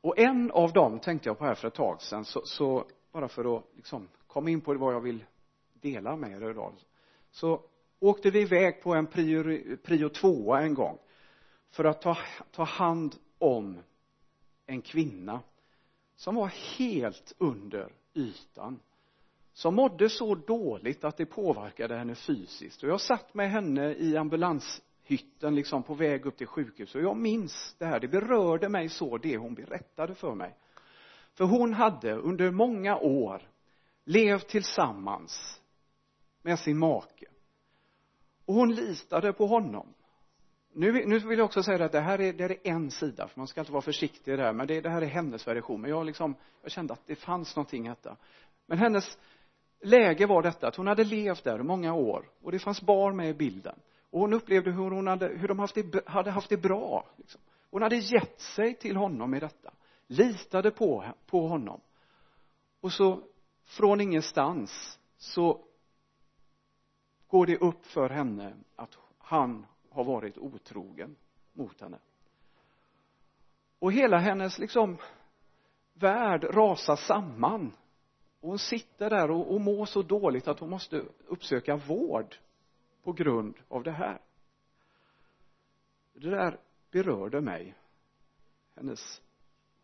Och 0.00 0.18
en 0.18 0.50
av 0.50 0.72
dem 0.72 0.98
tänkte 0.98 1.28
jag 1.28 1.38
på 1.38 1.44
här 1.44 1.54
för 1.54 1.68
ett 1.68 1.74
tag 1.74 2.02
sedan 2.02 2.24
så, 2.24 2.42
så 2.44 2.84
bara 3.12 3.28
för 3.28 3.56
att 3.56 3.64
liksom 3.76 4.08
komma 4.26 4.50
in 4.50 4.60
på 4.60 4.74
vad 4.74 4.94
jag 4.94 5.00
vill 5.00 5.24
dela 5.72 6.16
med 6.16 6.42
er 6.42 6.50
idag 6.50 6.72
så 7.30 7.60
åkte 8.00 8.30
vi 8.30 8.40
iväg 8.40 8.82
på 8.82 8.94
en 8.94 9.06
prio, 9.06 9.76
prio 9.76 10.08
tvåa 10.08 10.62
en 10.62 10.74
gång 10.74 10.98
för 11.70 11.84
att 11.84 12.02
ta, 12.02 12.16
ta 12.52 12.64
hand 12.64 13.16
om 13.38 13.78
en 14.66 14.82
kvinna 14.82 15.40
som 16.16 16.34
var 16.34 16.52
helt 16.78 17.32
under 17.38 17.92
ytan 18.14 18.80
som 19.52 19.74
mådde 19.74 20.08
så 20.08 20.34
dåligt 20.34 21.04
att 21.04 21.16
det 21.16 21.26
påverkade 21.26 21.96
henne 21.96 22.14
fysiskt. 22.14 22.82
Och 22.82 22.88
jag 22.88 23.00
satt 23.00 23.34
med 23.34 23.50
henne 23.50 23.94
i 23.94 24.16
ambulans 24.16 24.82
hytten, 25.06 25.54
liksom 25.54 25.82
på 25.82 25.94
väg 25.94 26.26
upp 26.26 26.36
till 26.36 26.46
sjukhuset. 26.46 26.94
och 26.96 27.02
jag 27.02 27.16
minns 27.16 27.76
det 27.78 27.86
här 27.86 28.00
det 28.00 28.08
berörde 28.08 28.68
mig 28.68 28.88
så 28.88 29.18
det 29.18 29.36
hon 29.36 29.54
berättade 29.54 30.14
för 30.14 30.34
mig 30.34 30.56
för 31.34 31.44
hon 31.44 31.72
hade 31.74 32.12
under 32.12 32.50
många 32.50 32.96
år 32.96 33.42
levt 34.04 34.48
tillsammans 34.48 35.60
med 36.42 36.58
sin 36.58 36.78
make 36.78 37.26
och 38.44 38.54
hon 38.54 38.74
litade 38.74 39.32
på 39.32 39.46
honom 39.46 39.94
nu, 40.78 41.06
nu 41.06 41.18
vill 41.18 41.38
jag 41.38 41.44
också 41.44 41.62
säga 41.62 41.84
att 41.84 41.92
det 41.92 42.00
här 42.00 42.20
är, 42.20 42.32
det 42.32 42.42
här 42.42 42.50
är 42.50 42.70
en 42.70 42.90
sida, 42.90 43.28
för 43.28 43.40
man 43.40 43.46
ska 43.46 43.60
alltid 43.60 43.72
vara 43.72 43.82
försiktig 43.82 44.38
där, 44.38 44.52
men 44.52 44.66
det, 44.66 44.80
det 44.80 44.90
här 44.90 45.02
är 45.02 45.06
hennes 45.06 45.46
version. 45.46 45.80
Men 45.80 45.90
jag 45.90 46.06
liksom, 46.06 46.34
jag 46.62 46.72
kände 46.72 46.92
att 46.92 47.06
det 47.06 47.14
fanns 47.14 47.56
någonting 47.56 47.86
i 47.86 47.88
detta. 47.88 48.16
Men 48.66 48.78
hennes 48.78 49.18
läge 49.82 50.26
var 50.26 50.42
detta, 50.42 50.68
att 50.68 50.76
hon 50.76 50.86
hade 50.86 51.04
levt 51.04 51.44
där 51.44 51.60
i 51.60 51.62
många 51.62 51.94
år 51.94 52.28
och 52.42 52.52
det 52.52 52.58
fanns 52.58 52.82
barn 52.82 53.16
med 53.16 53.28
i 53.28 53.34
bilden. 53.34 53.78
Och 54.16 54.22
hon 54.22 54.32
upplevde 54.32 54.70
hur 54.70 54.90
hon 54.90 55.06
hade, 55.06 55.28
hur 55.28 55.48
de 55.48 55.58
haft 55.58 55.74
det, 55.74 56.08
hade 56.08 56.30
haft 56.30 56.48
det 56.48 56.56
bra. 56.56 57.06
Liksom. 57.16 57.40
Hon 57.70 57.82
hade 57.82 57.96
gett 57.96 58.40
sig 58.40 58.74
till 58.74 58.96
honom 58.96 59.34
i 59.34 59.40
detta, 59.40 59.72
litade 60.06 60.70
på, 60.70 61.04
på 61.26 61.48
honom. 61.48 61.80
Och 62.80 62.92
så 62.92 63.22
från 63.64 64.00
ingenstans 64.00 64.98
så 65.16 65.64
går 67.28 67.46
det 67.46 67.56
upp 67.56 67.86
för 67.86 68.10
henne 68.10 68.54
att 68.76 68.98
han 69.18 69.66
har 69.90 70.04
varit 70.04 70.38
otrogen 70.38 71.16
mot 71.52 71.80
henne 71.80 71.98
och 73.78 73.92
hela 73.92 74.18
hennes 74.18 74.58
liksom 74.58 74.96
värld 75.92 76.44
rasar 76.44 76.96
samman 76.96 77.72
och 78.40 78.48
hon 78.48 78.58
sitter 78.58 79.10
där 79.10 79.30
och, 79.30 79.54
och 79.54 79.60
mår 79.60 79.86
så 79.86 80.02
dåligt 80.02 80.48
att 80.48 80.60
hon 80.60 80.70
måste 80.70 81.02
uppsöka 81.26 81.76
vård 81.76 82.36
på 83.06 83.12
grund 83.12 83.54
av 83.68 83.82
det 83.82 83.90
här. 83.90 84.18
Det 86.12 86.30
där 86.30 86.58
berörde 86.90 87.40
mig 87.40 87.74
hennes 88.74 89.22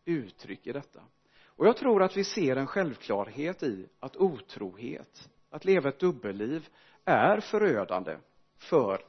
uttryck 0.05 0.67
i 0.67 0.73
detta. 0.73 1.03
Och 1.45 1.67
jag 1.67 1.77
tror 1.77 2.03
att 2.03 2.17
vi 2.17 2.25
ser 2.25 2.57
en 2.57 2.67
självklarhet 2.67 3.63
i 3.63 3.89
att 4.01 4.17
otrohet 4.17 5.31
att 5.51 5.65
leva 5.65 5.89
ett 5.89 5.99
dubbelliv 5.99 6.69
är 7.05 7.41
förödande 7.41 8.17
för 8.57 9.05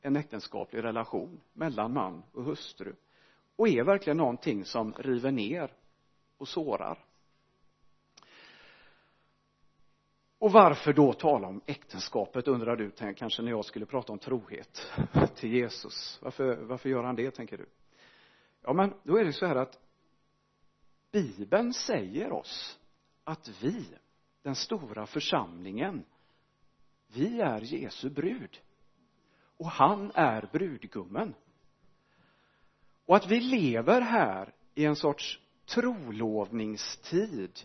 en 0.00 0.16
äktenskaplig 0.16 0.84
relation 0.84 1.40
mellan 1.52 1.92
man 1.92 2.22
och 2.32 2.44
hustru. 2.44 2.94
Och 3.56 3.68
är 3.68 3.84
verkligen 3.84 4.16
någonting 4.16 4.64
som 4.64 4.92
river 4.92 5.30
ner 5.30 5.72
och 6.38 6.48
sårar. 6.48 7.04
Och 10.38 10.52
varför 10.52 10.92
då 10.92 11.12
tala 11.12 11.48
om 11.48 11.60
äktenskapet 11.66 12.48
undrar 12.48 12.76
du 12.76 12.90
kanske 13.14 13.42
när 13.42 13.50
jag 13.50 13.64
skulle 13.64 13.86
prata 13.86 14.12
om 14.12 14.18
trohet 14.18 14.92
till 15.34 15.52
Jesus. 15.52 16.18
Varför, 16.22 16.56
varför 16.56 16.88
gör 16.88 17.04
han 17.04 17.16
det 17.16 17.30
tänker 17.30 17.58
du? 17.58 17.66
Ja 18.62 18.72
men 18.72 18.94
då 19.02 19.16
är 19.16 19.24
det 19.24 19.32
så 19.32 19.46
här 19.46 19.56
att 19.56 19.78
bibeln 21.12 21.72
säger 21.72 22.32
oss 22.32 22.78
att 23.24 23.50
vi 23.62 23.86
den 24.42 24.54
stora 24.54 25.06
församlingen 25.06 26.04
vi 27.12 27.40
är 27.40 27.60
Jesu 27.60 28.10
brud. 28.10 28.60
Och 29.56 29.66
han 29.66 30.12
är 30.14 30.48
brudgummen. 30.52 31.34
Och 33.06 33.16
att 33.16 33.26
vi 33.26 33.40
lever 33.40 34.00
här 34.00 34.54
i 34.74 34.84
en 34.84 34.96
sorts 34.96 35.40
trolovningstid 35.66 37.60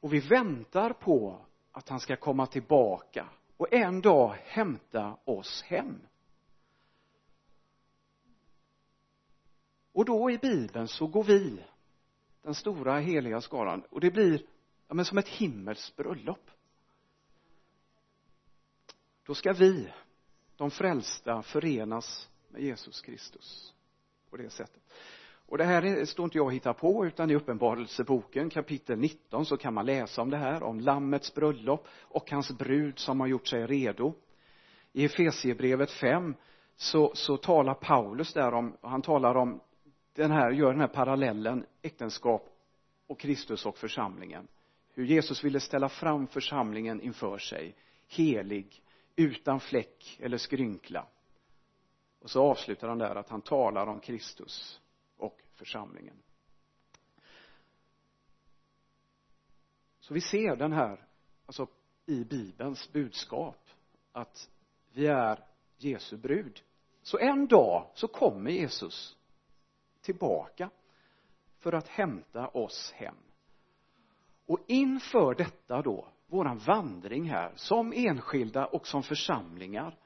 och 0.00 0.12
vi 0.12 0.20
väntar 0.20 0.92
på 0.92 1.40
att 1.74 1.88
han 1.88 2.00
ska 2.00 2.16
komma 2.16 2.46
tillbaka 2.46 3.28
och 3.56 3.72
en 3.72 4.00
dag 4.00 4.36
hämta 4.44 5.16
oss 5.24 5.62
hem. 5.62 6.00
Och 9.92 10.04
då 10.04 10.30
i 10.30 10.38
bibeln 10.38 10.88
så 10.88 11.06
går 11.06 11.24
vi 11.24 11.64
den 12.42 12.54
stora 12.54 12.98
heliga 12.98 13.40
skaran 13.40 13.82
och 13.90 14.00
det 14.00 14.10
blir 14.10 14.42
ja, 14.88 14.94
men 14.94 15.04
som 15.04 15.18
ett 15.18 15.28
himmelskt 15.28 15.96
bröllop. 15.96 16.50
Då 19.22 19.34
ska 19.34 19.52
vi 19.52 19.92
de 20.56 20.70
frälsta 20.70 21.42
förenas 21.42 22.30
med 22.48 22.62
Jesus 22.62 23.00
Kristus 23.00 23.74
på 24.30 24.36
det 24.36 24.50
sättet 24.50 24.82
och 25.46 25.58
det 25.58 25.64
här 25.64 26.04
står 26.04 26.24
inte 26.24 26.38
jag 26.38 26.46
och 26.46 26.52
hittar 26.52 26.72
på 26.72 27.06
utan 27.06 27.30
i 27.30 27.34
uppenbarelseboken 27.34 28.50
kapitel 28.50 28.98
19 28.98 29.46
så 29.46 29.56
kan 29.56 29.74
man 29.74 29.86
läsa 29.86 30.22
om 30.22 30.30
det 30.30 30.36
här 30.36 30.62
om 30.62 30.80
lammets 30.80 31.34
bröllop 31.34 31.86
och 32.00 32.30
hans 32.30 32.58
brud 32.58 32.98
som 32.98 33.20
har 33.20 33.26
gjort 33.26 33.46
sig 33.46 33.66
redo. 33.66 34.14
I 34.92 35.04
Efesiebrevet 35.04 35.90
5 35.90 36.34
så, 36.76 37.12
så 37.14 37.36
talar 37.36 37.74
Paulus 37.74 38.32
där 38.32 38.54
om, 38.54 38.76
han 38.80 39.02
talar 39.02 39.34
om 39.34 39.60
den 40.12 40.30
här, 40.30 40.50
gör 40.50 40.70
den 40.70 40.80
här 40.80 40.88
parallellen 40.88 41.66
äktenskap 41.82 42.48
och 43.06 43.20
Kristus 43.20 43.66
och 43.66 43.78
församlingen. 43.78 44.48
Hur 44.94 45.04
Jesus 45.04 45.44
ville 45.44 45.60
ställa 45.60 45.88
fram 45.88 46.26
församlingen 46.26 47.00
inför 47.00 47.38
sig 47.38 47.74
helig 48.08 48.82
utan 49.16 49.60
fläck 49.60 50.18
eller 50.22 50.38
skrynkla. 50.38 51.06
Och 52.22 52.30
så 52.30 52.42
avslutar 52.42 52.88
han 52.88 52.98
där 52.98 53.16
att 53.16 53.28
han 53.28 53.40
talar 53.40 53.86
om 53.86 54.00
Kristus 54.00 54.80
församlingen. 55.64 56.16
Så 60.00 60.14
vi 60.14 60.20
ser 60.20 60.56
den 60.56 60.72
här 60.72 61.06
alltså 61.46 61.66
i 62.06 62.24
bibelns 62.24 62.92
budskap 62.92 63.68
att 64.12 64.50
vi 64.92 65.06
är 65.06 65.44
Jesu 65.76 66.16
brud. 66.16 66.62
Så 67.02 67.18
en 67.18 67.46
dag 67.46 67.90
så 67.94 68.08
kommer 68.08 68.50
Jesus 68.50 69.16
tillbaka 70.00 70.70
för 71.58 71.72
att 71.72 71.88
hämta 71.88 72.48
oss 72.48 72.92
hem. 72.92 73.16
Och 74.46 74.58
inför 74.66 75.34
detta 75.34 75.82
då 75.82 76.08
våran 76.26 76.58
vandring 76.58 77.30
här 77.30 77.52
som 77.56 77.92
enskilda 77.92 78.66
och 78.66 78.86
som 78.86 79.02
församlingar 79.02 79.98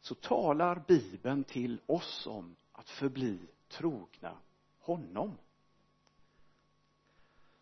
så 0.00 0.14
talar 0.14 0.84
bibeln 0.88 1.44
till 1.44 1.80
oss 1.86 2.26
om 2.26 2.56
att 2.72 2.90
förbli 2.90 3.38
trogna 3.78 4.38
honom. 4.78 5.38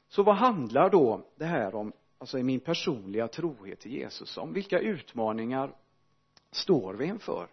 Så 0.09 0.23
vad 0.23 0.37
handlar 0.37 0.91
då 0.91 1.27
det 1.37 1.45
här 1.45 1.75
om 1.75 1.93
alltså 2.19 2.39
i 2.39 2.43
min 2.43 2.61
personliga 2.61 3.29
trohet 3.29 3.81
till 3.81 3.93
Jesus 3.93 4.39
om 4.39 4.53
vilka 4.53 4.79
utmaningar 4.79 5.77
står 6.51 6.95
vi 6.95 7.05
inför? 7.05 7.49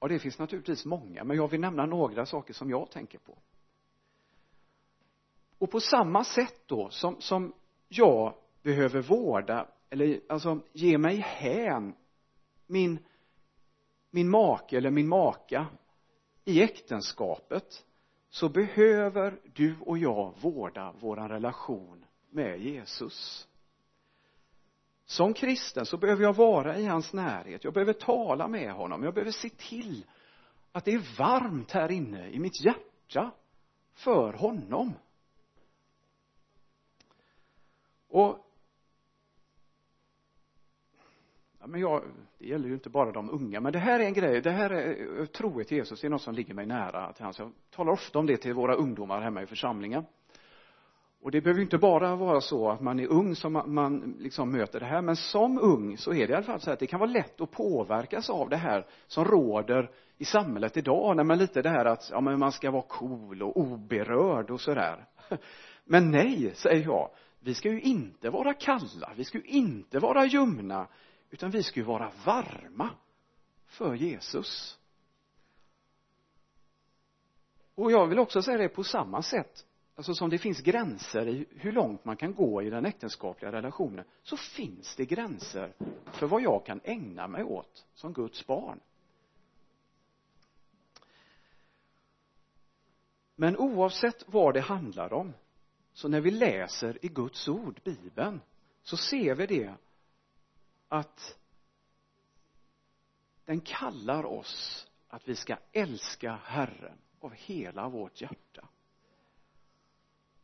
Ja 0.00 0.08
det 0.08 0.18
finns 0.18 0.38
naturligtvis 0.38 0.84
många 0.84 1.24
men 1.24 1.36
jag 1.36 1.48
vill 1.48 1.60
nämna 1.60 1.86
några 1.86 2.26
saker 2.26 2.54
som 2.54 2.70
jag 2.70 2.90
tänker 2.90 3.18
på. 3.18 3.38
Och 5.58 5.70
på 5.70 5.80
samma 5.80 6.24
sätt 6.24 6.62
då 6.66 6.90
som, 6.90 7.20
som 7.20 7.52
jag 7.88 8.34
behöver 8.62 9.02
vårda 9.02 9.68
eller 9.90 10.20
alltså 10.28 10.60
ge 10.72 10.98
mig 10.98 11.16
hän 11.16 11.94
min 12.66 12.98
min 14.10 14.30
make 14.30 14.76
eller 14.76 14.90
min 14.90 15.08
maka 15.08 15.66
i 16.44 16.62
äktenskapet 16.62 17.84
så 18.30 18.48
behöver 18.48 19.40
du 19.54 19.76
och 19.80 19.98
jag 19.98 20.34
vårda 20.40 20.92
våran 20.92 21.28
relation 21.28 22.04
med 22.30 22.60
Jesus. 22.60 23.48
Som 25.04 25.34
kristen 25.34 25.86
så 25.86 25.96
behöver 25.96 26.22
jag 26.22 26.36
vara 26.36 26.78
i 26.78 26.86
hans 26.86 27.12
närhet. 27.12 27.64
Jag 27.64 27.74
behöver 27.74 27.92
tala 27.92 28.48
med 28.48 28.72
honom. 28.72 29.02
Jag 29.02 29.14
behöver 29.14 29.32
se 29.32 29.48
till 29.48 30.06
att 30.72 30.84
det 30.84 30.92
är 30.92 31.18
varmt 31.18 31.70
här 31.70 31.90
inne 31.90 32.30
i 32.30 32.38
mitt 32.38 32.64
hjärta 32.64 33.30
för 33.92 34.32
honom. 34.32 34.94
Och 38.08 38.41
ja, 41.62 41.68
men 41.68 41.80
jag, 41.80 42.02
det 42.38 42.46
gäller 42.46 42.68
ju 42.68 42.74
inte 42.74 42.90
bara 42.90 43.12
de 43.12 43.30
unga, 43.30 43.60
men 43.60 43.72
det 43.72 43.78
här 43.78 44.00
är 44.00 44.04
en 44.04 44.12
grej, 44.12 44.40
det 44.40 44.50
här 44.50 44.70
är 44.70 45.20
eh, 45.20 45.26
trohet 45.26 45.68
till 45.68 45.76
Jesus, 45.76 46.00
det 46.00 46.06
är 46.06 46.10
något 46.10 46.22
som 46.22 46.34
ligger 46.34 46.54
mig 46.54 46.66
nära 46.66 47.12
till 47.12 47.24
hans. 47.24 47.38
Jag 47.38 47.52
talar 47.70 47.92
ofta 47.92 48.18
om 48.18 48.26
det 48.26 48.36
till 48.36 48.54
våra 48.54 48.74
ungdomar 48.74 49.20
hemma 49.20 49.42
i 49.42 49.46
församlingen. 49.46 50.04
Och 51.22 51.30
det 51.30 51.40
behöver 51.40 51.58
ju 51.58 51.64
inte 51.64 51.78
bara 51.78 52.16
vara 52.16 52.40
så 52.40 52.70
att 52.70 52.80
man 52.80 53.00
är 53.00 53.06
ung 53.06 53.34
som 53.34 53.52
man, 53.52 53.74
man 53.74 54.16
liksom 54.18 54.50
möter 54.50 54.80
det 54.80 54.86
här, 54.86 55.02
men 55.02 55.16
som 55.16 55.58
ung 55.58 55.96
så 55.96 56.12
är 56.12 56.26
det 56.26 56.32
i 56.32 56.36
alla 56.36 56.44
fall 56.44 56.60
så 56.60 56.70
att 56.70 56.78
det 56.78 56.86
kan 56.86 57.00
vara 57.00 57.10
lätt 57.10 57.40
att 57.40 57.50
påverkas 57.50 58.30
av 58.30 58.48
det 58.48 58.56
här 58.56 58.86
som 59.06 59.24
råder 59.24 59.90
i 60.18 60.24
samhället 60.24 60.76
idag, 60.76 61.16
när 61.16 61.24
man 61.24 61.38
lite 61.38 61.62
det 61.62 61.70
här 61.70 61.84
att, 61.84 62.08
ja 62.10 62.20
men 62.20 62.38
man 62.38 62.52
ska 62.52 62.70
vara 62.70 62.84
cool 62.88 63.42
och 63.42 63.56
oberörd 63.56 64.50
och 64.50 64.60
sådär. 64.60 65.04
Men 65.84 66.10
nej, 66.10 66.52
säger 66.54 66.84
jag, 66.84 67.10
vi 67.40 67.54
ska 67.54 67.68
ju 67.68 67.80
inte 67.80 68.30
vara 68.30 68.54
kalla, 68.54 69.12
vi 69.16 69.24
ska 69.24 69.38
ju 69.38 69.44
inte 69.44 69.98
vara 69.98 70.26
ljumna, 70.26 70.86
utan 71.32 71.50
vi 71.50 71.62
ska 71.62 71.80
ju 71.80 71.86
vara 71.86 72.12
varma 72.24 72.90
för 73.66 73.94
Jesus. 73.94 74.78
Och 77.74 77.92
jag 77.92 78.06
vill 78.06 78.18
också 78.18 78.42
säga 78.42 78.58
det 78.58 78.68
på 78.68 78.84
samma 78.84 79.22
sätt. 79.22 79.66
Alltså 79.94 80.14
som 80.14 80.30
det 80.30 80.38
finns 80.38 80.60
gränser 80.60 81.28
i 81.28 81.46
hur 81.50 81.72
långt 81.72 82.04
man 82.04 82.16
kan 82.16 82.34
gå 82.34 82.62
i 82.62 82.70
den 82.70 82.86
äktenskapliga 82.86 83.52
relationen 83.52 84.04
så 84.22 84.36
finns 84.36 84.96
det 84.96 85.04
gränser 85.04 85.74
för 86.12 86.26
vad 86.26 86.42
jag 86.42 86.66
kan 86.66 86.80
ägna 86.84 87.28
mig 87.28 87.44
åt 87.44 87.86
som 87.94 88.12
Guds 88.12 88.46
barn. 88.46 88.80
Men 93.34 93.56
oavsett 93.56 94.24
vad 94.26 94.54
det 94.54 94.60
handlar 94.60 95.12
om 95.12 95.32
så 95.92 96.08
när 96.08 96.20
vi 96.20 96.30
läser 96.30 97.04
i 97.04 97.08
Guds 97.08 97.48
ord, 97.48 97.80
bibeln 97.84 98.40
så 98.82 98.96
ser 98.96 99.34
vi 99.34 99.46
det 99.46 99.74
att 100.92 101.38
den 103.44 103.60
kallar 103.60 104.24
oss 104.24 104.86
att 105.08 105.28
vi 105.28 105.36
ska 105.36 105.56
älska 105.72 106.40
Herren 106.44 106.98
av 107.20 107.32
hela 107.34 107.88
vårt 107.88 108.20
hjärta. 108.20 108.68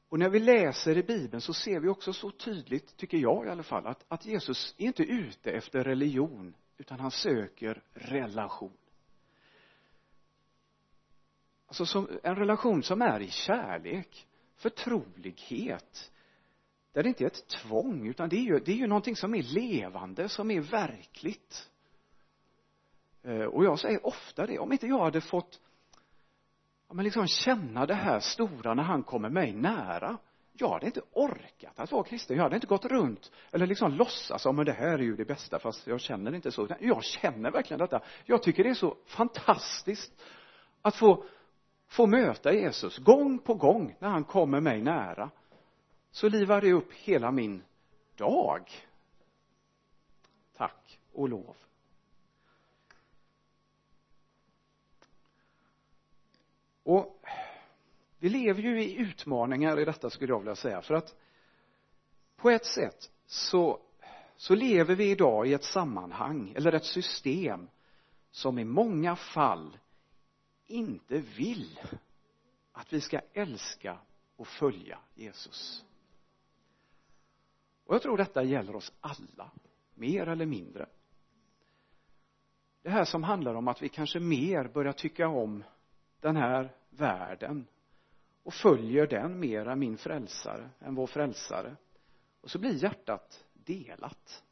Och 0.08 0.18
när 0.18 0.28
vi 0.28 0.40
läser 0.40 0.98
i 0.98 1.02
bibeln 1.02 1.40
så 1.40 1.54
ser 1.54 1.80
vi 1.80 1.88
också 1.88 2.12
så 2.12 2.30
tydligt, 2.30 2.96
tycker 2.96 3.18
jag 3.18 3.46
i 3.46 3.50
alla 3.50 3.62
fall, 3.62 3.86
att, 3.86 4.04
att 4.08 4.26
Jesus 4.26 4.74
är 4.78 4.86
inte 4.86 5.02
ute 5.02 5.50
efter 5.50 5.84
religion 5.84 6.54
utan 6.78 7.00
han 7.00 7.10
söker 7.10 7.82
relation. 7.92 8.76
Alltså 11.66 11.86
som, 11.86 12.08
en 12.22 12.36
relation 12.36 12.82
som 12.82 13.02
är 13.02 13.20
i 13.20 13.30
kärlek 13.30 14.26
förtrolighet 14.54 16.12
där 16.92 17.02
det 17.02 17.08
inte 17.08 17.24
är 17.24 17.26
ett 17.26 17.48
tvång 17.48 18.06
utan 18.06 18.28
det 18.28 18.36
är 18.36 18.42
ju, 18.42 18.58
det 18.58 18.72
är 18.72 18.76
ju 18.76 18.86
någonting 18.86 19.16
som 19.16 19.34
är 19.34 19.42
levande, 19.42 20.28
som 20.28 20.50
är 20.50 20.60
verkligt. 20.60 21.70
Eh, 23.22 23.42
och 23.42 23.64
jag 23.64 23.78
säger 23.78 24.06
ofta 24.06 24.46
det, 24.46 24.58
om 24.58 24.72
inte 24.72 24.86
jag 24.86 25.04
hade 25.04 25.20
fått 25.20 25.60
ja, 26.88 26.94
men 26.94 27.04
liksom 27.04 27.26
känna 27.26 27.86
det 27.86 27.94
här 27.94 28.20
stora 28.20 28.74
när 28.74 28.82
han 28.82 29.02
kommer 29.02 29.28
mig 29.28 29.52
nära 29.52 30.18
jag 30.60 30.68
hade 30.68 30.86
inte 30.86 31.00
orkat 31.12 31.80
att 31.80 31.92
vara 31.92 32.04
kristen. 32.04 32.36
Jag 32.36 32.42
hade 32.42 32.54
inte 32.54 32.66
gått 32.66 32.84
runt 32.84 33.32
eller 33.52 33.66
liksom 33.66 33.92
låtsas 33.92 34.46
om 34.46 34.56
men 34.56 34.64
det 34.64 34.72
här 34.72 34.98
är 34.98 34.98
ju 34.98 35.16
det 35.16 35.24
bästa 35.24 35.58
fast 35.58 35.86
jag 35.86 36.00
känner 36.00 36.34
inte 36.34 36.52
så. 36.52 36.68
Jag 36.80 37.04
känner 37.04 37.50
verkligen 37.50 37.78
detta. 37.78 38.00
Jag 38.24 38.42
tycker 38.42 38.64
det 38.64 38.70
är 38.70 38.74
så 38.74 38.96
fantastiskt 39.06 40.22
att 40.82 40.96
få 40.96 41.24
få 41.88 42.06
möta 42.06 42.52
Jesus 42.52 42.98
gång 42.98 43.38
på 43.38 43.54
gång 43.54 43.96
när 43.98 44.08
han 44.08 44.24
kommer 44.24 44.60
mig 44.60 44.82
nära 44.82 45.30
så 46.10 46.28
livar 46.28 46.60
det 46.60 46.72
upp 46.72 46.92
hela 46.92 47.30
min 47.30 47.64
dag. 48.16 48.70
Tack 50.56 51.00
och 51.12 51.28
lov. 51.28 51.56
Och 56.82 57.22
vi 58.18 58.28
lever 58.28 58.62
ju 58.62 58.82
i 58.82 58.96
utmaningar 58.96 59.80
i 59.80 59.84
detta 59.84 60.10
skulle 60.10 60.32
jag 60.32 60.38
vilja 60.38 60.56
säga. 60.56 60.82
För 60.82 60.94
att 60.94 61.14
på 62.36 62.50
ett 62.50 62.66
sätt 62.66 63.10
så 63.26 63.80
så 64.38 64.54
lever 64.54 64.94
vi 64.94 65.10
idag 65.10 65.46
i 65.46 65.52
ett 65.52 65.64
sammanhang 65.64 66.52
eller 66.56 66.72
ett 66.72 66.84
system 66.84 67.68
som 68.30 68.58
i 68.58 68.64
många 68.64 69.16
fall 69.16 69.78
inte 70.66 71.18
vill 71.18 71.80
att 72.72 72.92
vi 72.92 73.00
ska 73.00 73.20
älska 73.32 73.98
och 74.36 74.48
följa 74.48 74.98
Jesus 75.14 75.84
och 77.88 77.94
jag 77.94 78.02
tror 78.02 78.16
detta 78.16 78.42
gäller 78.42 78.76
oss 78.76 78.92
alla 79.00 79.50
mer 79.94 80.26
eller 80.26 80.46
mindre. 80.46 80.86
Det 82.82 82.90
här 82.90 83.04
som 83.04 83.22
handlar 83.22 83.54
om 83.54 83.68
att 83.68 83.82
vi 83.82 83.88
kanske 83.88 84.20
mer 84.20 84.68
börjar 84.68 84.92
tycka 84.92 85.28
om 85.28 85.64
den 86.20 86.36
här 86.36 86.74
världen 86.90 87.66
och 88.42 88.54
följer 88.54 89.06
den 89.06 89.40
mer 89.40 89.68
än 89.68 89.78
min 89.78 89.98
frälsare, 89.98 90.70
än 90.80 90.94
vår 90.94 91.06
frälsare. 91.06 91.76
Och 92.40 92.50
så 92.50 92.58
blir 92.58 92.82
hjärtat 92.82 93.44
delat. 93.52 94.44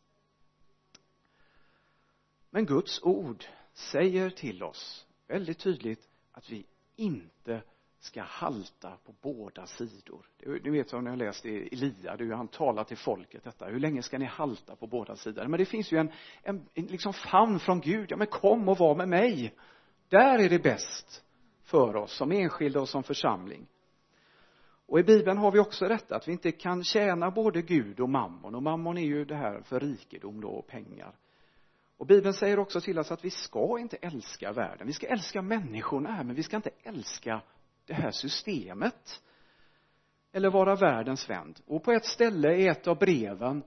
Men 2.51 2.67
Guds 2.67 3.03
ord 3.03 3.45
säger 3.73 4.31
till 4.31 4.63
oss 4.63 5.07
väldigt 5.27 5.59
tydligt 5.59 6.09
att 6.33 6.51
vi 6.51 6.67
inte 6.97 7.63
ska 7.99 8.23
halta 8.23 8.93
på 9.05 9.15
båda 9.23 9.67
sidor. 9.67 10.27
Ni 10.65 10.71
vet 10.71 10.93
om 10.93 11.05
ni 11.05 11.11
har 11.11 11.17
läst 11.17 11.47
i 11.47 11.69
Elia, 11.73 12.17
hur 12.17 12.33
han 12.33 12.49
talar 12.49 12.85
till 12.85 12.97
folket 12.97 13.45
detta, 13.45 13.67
hur 13.67 13.81
länge 13.81 14.03
ska 14.03 14.19
ni 14.19 14.25
halta 14.25 14.77
på 14.77 14.87
båda 14.87 15.17
sidor? 15.17 15.47
Men 15.47 15.59
det 15.59 15.67
finns 15.67 15.93
ju 15.93 15.99
en, 15.99 16.13
en, 16.43 16.69
en 16.75 16.87
liksom 16.87 17.13
famn 17.13 17.59
från 17.59 17.81
Gud, 17.81 18.11
ja 18.11 18.17
men 18.17 18.27
kom 18.27 18.69
och 18.69 18.79
var 18.79 18.95
med 18.97 19.09
mig. 19.09 19.55
Där 20.09 20.39
är 20.39 20.49
det 20.49 20.59
bäst 20.59 21.25
för 21.63 21.97
oss 21.97 22.17
som 22.17 22.33
enskilda 22.33 22.81
och 22.81 22.89
som 22.89 23.03
församling. 23.03 23.67
Och 24.87 25.01
i 25.01 25.03
bibeln 25.03 25.39
har 25.39 25.53
vi 25.53 25.59
också 25.59 25.89
detta 25.89 26.17
att 26.17 26.29
vi 26.29 26.33
inte 26.33 26.53
kan 26.53 26.85
tjäna 26.85 27.31
både 27.31 27.63
Gud 27.63 28.01
och 28.01 28.09
mammon. 28.09 28.55
Och 28.55 28.63
mammon 28.63 28.99
är 28.99 29.07
ju 29.07 29.25
det 29.25 29.37
här 29.37 29.63
för 29.63 29.81
rikedom 29.81 30.41
då 30.41 30.49
och 30.49 30.67
pengar. 30.67 31.15
Och 31.97 32.07
bibeln 32.07 32.35
säger 32.35 32.59
också 32.59 32.81
till 32.81 32.99
oss 32.99 33.13
att 33.13 33.25
vi 33.25 33.31
ska 33.31 33.79
inte 33.79 33.97
älska 33.97 34.53
världen. 34.53 34.87
Vi 34.87 34.93
ska 34.93 35.07
älska 35.07 35.43
människorna 35.43 36.13
här 36.13 36.25
men 36.25 36.37
vi 36.37 36.43
ska 36.43 36.57
inte 36.57 36.71
älska 36.83 37.43
det 37.87 37.95
här 37.95 38.11
systemet. 38.11 39.23
Eller 40.33 40.51
vara 40.51 40.75
världens 40.75 41.31
vän 41.31 41.55
och 41.67 41.85
på 41.85 41.93
ett 41.93 42.05
ställe 42.05 42.55
i 42.55 42.69
ett 42.69 42.87
av 42.87 42.99
breven 42.99 43.63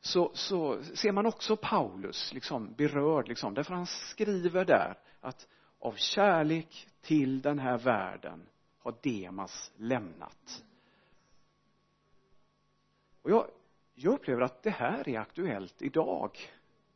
så, 0.00 0.30
så 0.34 0.82
ser 0.82 1.12
man 1.12 1.26
också 1.26 1.56
Paulus 1.56 2.32
liksom 2.32 2.74
berörd 2.74 3.28
liksom. 3.28 3.54
Därför 3.54 3.74
han 3.74 3.86
skriver 3.86 4.64
där 4.64 4.98
att 5.20 5.48
av 5.78 5.92
kärlek 5.92 6.88
till 7.00 7.40
den 7.40 7.58
här 7.58 7.78
världen 7.78 8.46
har 8.78 8.94
Demas 9.02 9.72
lämnat. 9.76 10.64
Och 13.22 13.30
jag, 13.30 13.50
jag 13.94 14.14
upplever 14.14 14.42
att 14.42 14.62
det 14.62 14.70
här 14.70 15.08
är 15.08 15.18
aktuellt 15.18 15.82
idag 15.82 16.38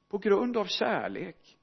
på 0.08 0.18
grund 0.18 0.56
av 0.56 0.64
kärlek. 0.64 1.58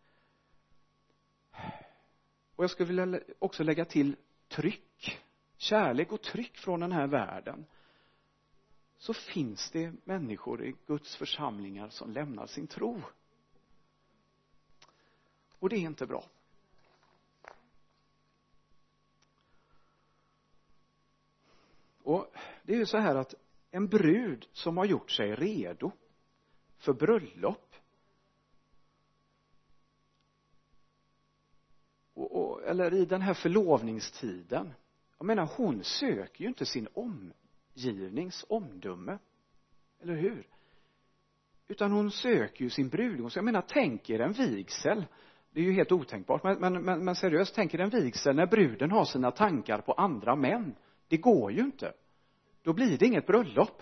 Och 2.56 2.64
jag 2.64 2.72
skulle 2.72 2.88
vilja 2.88 3.20
också 3.40 3.64
lägga 3.64 3.86
till 3.86 4.16
tryck 4.50 5.22
kärlek 5.58 6.12
och 6.12 6.22
tryck 6.22 6.58
från 6.58 6.80
den 6.80 6.92
här 6.92 7.08
världen 7.08 7.66
så 8.98 9.14
finns 9.14 9.72
det 9.72 9.94
människor 10.04 10.64
i 10.64 10.76
Guds 10.88 11.16
församlingar 11.16 11.90
som 11.90 12.12
lämnar 12.12 12.46
sin 12.46 12.68
tro. 12.68 13.02
Och 15.60 15.70
det 15.70 15.76
är 15.76 15.80
inte 15.80 16.06
bra. 16.06 16.24
Och 22.04 22.34
det 22.64 22.74
är 22.74 22.78
ju 22.78 22.86
så 22.86 22.98
här 22.98 23.16
att 23.16 23.34
en 23.72 23.88
brud 23.88 24.48
som 24.52 24.78
har 24.78 24.86
gjort 24.86 25.12
sig 25.12 25.36
redo 25.36 25.92
för 26.78 26.94
bröllop 26.94 27.76
och, 32.14 32.32
och, 32.32 32.59
eller 32.70 32.94
i 32.94 33.06
den 33.06 33.22
här 33.22 33.34
förlovningstiden 33.34 34.74
jag 35.20 35.26
menar 35.26 35.50
hon 35.58 35.84
söker 35.84 36.42
ju 36.42 36.48
inte 36.48 36.66
sin 36.66 36.88
omgivnings 36.94 38.46
omdöme. 38.50 39.18
Eller 40.02 40.16
hur? 40.16 40.48
Utan 41.68 41.92
hon 41.92 42.12
söker 42.12 42.64
ju 42.64 42.70
sin 42.70 42.90
brudgom 42.90 43.30
jag 43.36 43.46
menar 43.46 43.64
tänk 43.68 44.10
er 44.10 44.20
en 44.20 44.34
vigsel. 44.34 45.06
Det 45.52 45.60
är 45.60 45.64
ju 45.64 45.72
helt 45.72 45.92
otänkbart. 45.92 46.44
Men, 46.44 46.60
men, 46.60 46.82
men, 46.84 47.06
men 47.06 47.16
seriöst 47.16 47.56
tänk 47.56 47.74
er 47.74 47.80
en 47.80 47.90
vigsel 47.90 48.36
när 48.36 48.46
bruden 48.46 48.92
har 48.92 49.06
sina 49.06 49.32
tankar 49.32 49.82
på 49.82 49.94
andra 49.94 50.36
män. 50.36 50.76
Det 51.08 51.18
går 51.18 51.52
ju 51.52 51.62
inte. 51.62 51.94
Då 52.62 52.74
blir 52.74 52.98
det 52.98 53.06
inget 53.06 53.28
bröllop. 53.28 53.82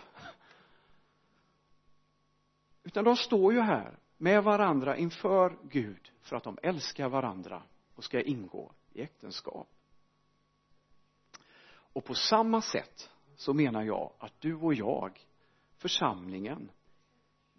Utan 2.83 3.03
de 3.03 3.15
står 3.15 3.53
ju 3.53 3.61
här 3.61 3.99
med 4.17 4.43
varandra 4.43 4.97
inför 4.97 5.57
Gud 5.69 6.11
för 6.21 6.35
att 6.35 6.43
de 6.43 6.57
älskar 6.63 7.09
varandra 7.09 7.63
och 7.95 8.03
ska 8.03 8.21
ingå 8.21 8.71
i 8.97 9.01
äktenskap. 9.01 9.67
Och 11.69 12.05
på 12.05 12.15
samma 12.15 12.61
sätt 12.61 13.09
så 13.35 13.53
menar 13.53 13.83
jag 13.83 14.13
att 14.19 14.41
du 14.41 14.55
och 14.55 14.73
jag 14.73 15.27
församlingen 15.77 16.71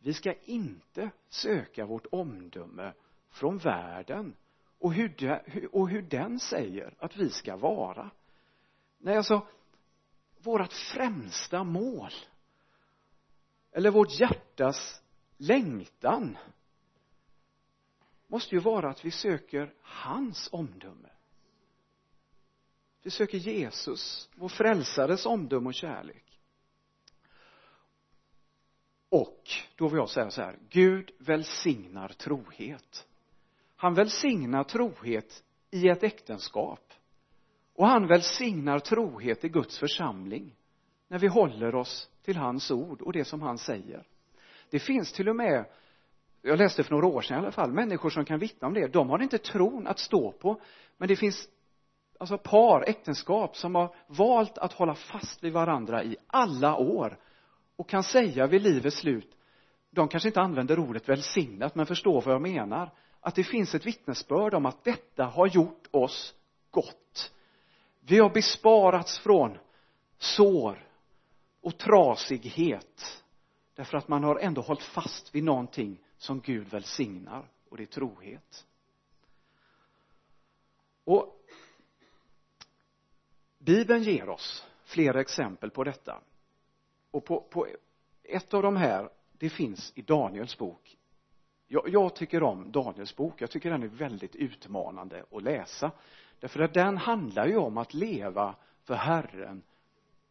vi 0.03 0.15
ska 0.15 0.33
inte 0.33 1.11
söka 1.29 1.87
vårt 1.87 2.07
omdöme 2.13 2.93
från 3.31 3.59
världen 3.59 4.37
och 4.79 4.93
hur, 4.93 5.09
de, 5.09 5.67
och 5.73 5.89
hur 5.89 6.03
den 6.03 6.41
säger 6.41 6.95
att 6.99 7.17
vi 7.17 7.31
ska 7.31 7.57
vara. 7.57 8.11
Nej 8.99 9.17
alltså 9.17 9.47
vårt 10.39 10.73
främsta 10.73 11.65
mål 11.65 12.13
eller 13.73 13.91
vårt 13.91 14.21
hjärtas 14.21 15.03
längtan 15.37 16.39
måste 18.27 18.55
ju 18.55 18.61
vara 18.61 18.91
att 18.91 19.05
vi 19.05 19.11
söker 19.11 19.75
hans 19.83 20.49
omdöme 20.53 21.09
vi 23.09 23.13
söker 23.13 23.39
Jesus 23.39 24.29
vår 24.35 24.49
frälsares 24.49 25.27
omdöme 25.27 25.67
och 25.67 25.75
kärlek. 25.75 26.41
Och 29.09 29.43
då 29.77 29.89
vill 29.89 29.97
jag 29.97 30.11
säga 30.11 30.31
så 30.31 30.43
här 30.43 30.59
Gud 30.71 31.11
välsignar 31.19 32.09
trohet. 32.09 33.07
Han 33.77 33.95
välsignar 33.95 34.65
trohet 34.65 35.45
i 35.71 35.89
ett 35.89 36.03
äktenskap. 36.03 36.93
Och 37.75 37.87
han 37.87 38.07
välsignar 38.07 38.79
trohet 38.79 39.45
i 39.45 39.49
Guds 39.49 39.79
församling 39.79 40.57
när 41.09 41.19
vi 41.19 41.27
håller 41.27 41.75
oss 41.75 42.11
till 42.23 42.37
hans 42.37 42.71
ord 42.71 43.03
och 43.03 43.13
det 43.13 43.25
som 43.25 43.43
han 43.43 43.59
säger. 43.59 44.07
Det 44.71 44.79
finns 44.79 45.13
till 45.13 45.29
och 45.29 45.37
med 45.37 45.65
jag 46.43 46.59
läste 46.59 46.83
för 46.85 46.91
några 46.91 47.07
år 47.07 47.23
sedan 47.23 47.37
i 47.37 47.41
alla 47.41 47.53
fall 47.53 47.73
människor 47.73 48.11
som 48.11 48.25
kan 48.25 48.39
vittna 48.39 48.69
om 48.69 48.75
det. 48.75 48.87
De 48.87 49.11
har 49.11 49.23
inte 49.23 49.39
tron 49.39 49.87
att 49.87 49.99
stå 49.99 50.33
på 50.33 50.61
men 50.97 51.09
det 51.09 51.17
finns 51.17 51.49
alltså 52.19 52.39
par, 52.39 52.89
äktenskap 52.89 53.57
som 53.57 53.75
har 53.75 53.95
valt 54.07 54.59
att 54.59 54.73
hålla 54.73 54.95
fast 54.95 55.45
vid 55.45 55.53
varandra 55.53 56.05
i 56.05 56.17
alla 56.27 56.77
år 56.77 57.19
och 57.77 57.89
kan 57.89 58.03
säga 58.03 58.47
vid 58.47 58.63
livets 58.63 58.97
slut 58.97 59.39
de 59.91 60.09
kanske 60.09 60.29
inte 60.29 60.41
använder 60.41 60.79
ordet 60.79 61.09
välsignat 61.09 61.75
men 61.75 61.87
förstår 61.87 62.23
vad 62.23 62.35
jag 62.35 62.43
menar 62.43 62.91
att 63.21 63.35
det 63.35 63.45
finns 63.45 63.75
ett 63.75 63.87
vittnesbörd 63.87 64.55
om 64.55 64.67
att 64.67 64.85
detta 64.85 65.25
har 65.25 65.47
gjort 65.47 65.87
oss 65.91 66.35
gott. 66.71 67.33
Vi 68.01 68.19
har 68.19 68.31
besparats 68.31 69.19
från 69.19 69.59
sår 70.19 70.89
och 71.61 71.79
trasighet 71.79 73.25
därför 73.75 73.99
att 73.99 74.09
man 74.09 74.25
har 74.25 74.39
ändå 74.39 74.61
hållit 74.61 74.83
fast 74.83 75.35
vid 75.35 75.45
någonting 75.45 75.99
som 76.17 76.41
Gud 76.41 76.69
välsignar 76.69 77.51
och 77.69 77.77
det 77.77 77.83
är 77.83 77.87
trohet. 77.87 78.67
Och 81.05 81.38
bibeln 83.59 84.03
ger 84.03 84.29
oss 84.29 84.67
flera 84.85 85.21
exempel 85.21 85.71
på 85.71 85.85
detta. 85.85 86.21
Och 87.11 87.25
på, 87.25 87.41
på 87.41 87.67
ett 88.23 88.55
av 88.55 88.63
de 88.63 88.77
här 88.77 89.09
det 89.33 89.51
finns 89.51 89.93
i 89.95 90.03
Daniels 90.03 90.59
bok. 90.59 90.97
Jag, 91.67 91.89
jag 91.89 92.15
tycker 92.15 92.43
om 92.43 92.73
Daniels 92.73 93.17
bok. 93.17 93.43
Jag 93.43 93.51
tycker 93.51 93.71
den 93.71 93.83
är 93.83 93.89
väldigt 93.89 94.37
utmanande 94.37 95.25
att 95.31 95.43
läsa. 95.43 95.91
Därför 96.41 96.61
att 96.61 96.75
den 96.75 96.97
handlar 96.97 97.47
ju 97.47 97.57
om 97.57 97.79
att 97.79 97.95
leva 97.95 98.55
för 98.85 98.95
Herren. 98.95 99.63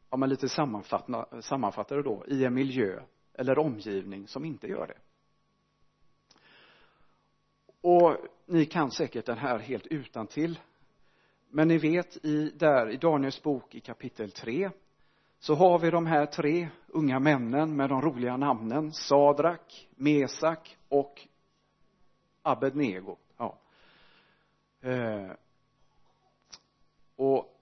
Om 0.10 0.20
man 0.20 0.30
lite 0.30 0.50
sammanfattar 0.50 1.96
det 1.96 2.04
då 2.04 2.26
i 2.28 2.46
en 2.46 2.54
miljö 2.54 3.02
eller 3.34 3.60
omgivning 3.60 4.28
som 4.28 4.46
inte 4.46 4.68
gör 4.68 4.88
det. 4.88 4.98
Och 7.82 8.18
ni 8.46 8.66
kan 8.66 8.92
säkert 8.92 9.26
den 9.26 9.38
här 9.38 9.60
helt 9.60 9.88
utan 9.88 10.28
till 10.28 10.60
men 11.50 11.68
ni 11.68 11.78
vet 11.78 12.26
i 12.26 12.52
där 12.56 12.90
i 12.90 12.98
Daniels 12.98 13.44
bok 13.44 13.76
i 13.76 13.80
kapitel 13.80 14.32
3 14.32 14.70
så 15.40 15.56
har 15.56 15.80
vi 15.80 15.90
de 15.90 16.06
här 16.06 16.26
tre 16.26 16.70
unga 16.88 17.20
männen 17.20 17.76
med 17.76 17.90
de 17.90 18.02
roliga 18.02 18.38
namnen 18.38 18.92
Sadrak, 18.94 19.88
Mesak 19.96 20.78
och 20.90 21.28
Abednego. 22.42 23.16
Ja. 23.38 23.58
Eh, 24.82 25.32
och 27.16 27.58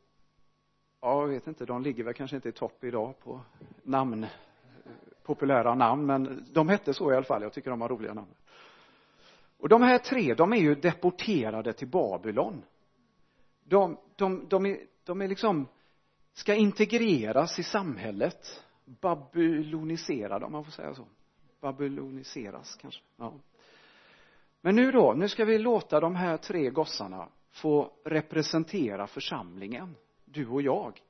ja, 1.01 1.21
jag 1.21 1.27
vet 1.27 1.47
inte, 1.47 1.65
de 1.65 1.81
ligger 1.81 2.03
väl 2.03 2.13
kanske 2.13 2.35
inte 2.35 2.49
i 2.49 2.51
topp 2.51 2.83
idag 2.83 3.19
på 3.19 3.41
namn 3.83 4.25
populära 5.25 5.75
namn 5.75 6.05
men 6.05 6.45
de 6.53 6.69
hette 6.69 6.93
så 6.93 7.11
i 7.11 7.15
alla 7.15 7.25
fall, 7.25 7.41
jag 7.41 7.53
tycker 7.53 7.69
de 7.69 7.81
har 7.81 7.89
roliga 7.89 8.13
namn. 8.13 8.33
Och 9.57 9.69
de 9.69 9.81
här 9.81 9.97
tre, 9.97 10.33
de 10.33 10.53
är 10.53 10.57
ju 10.57 10.75
deporterade 10.75 11.73
till 11.73 11.87
Babylon 11.87 12.63
de, 13.67 13.97
de, 14.15 14.47
de 14.47 14.65
är, 14.65 14.79
de 15.03 15.21
är 15.21 15.27
liksom 15.27 15.67
ska 16.33 16.55
integreras 16.55 17.59
i 17.59 17.63
samhället. 17.63 18.63
Babyloniserade 18.85 20.45
om 20.45 20.51
man 20.51 20.63
får 20.63 20.71
säga 20.71 20.93
så. 20.93 21.07
Babyloniseras 21.61 22.75
kanske. 22.75 23.01
Ja. 23.17 23.33
Men 24.61 24.75
nu 24.75 24.91
då 24.91 25.13
nu 25.13 25.29
ska 25.29 25.45
vi 25.45 25.57
låta 25.57 25.99
de 25.99 26.15
här 26.15 26.37
tre 26.37 26.69
gossarna 26.69 27.29
få 27.51 27.91
representera 28.05 29.07
församlingen 29.07 29.95
du 30.25 30.47
och 30.47 30.61
jag. 30.61 31.01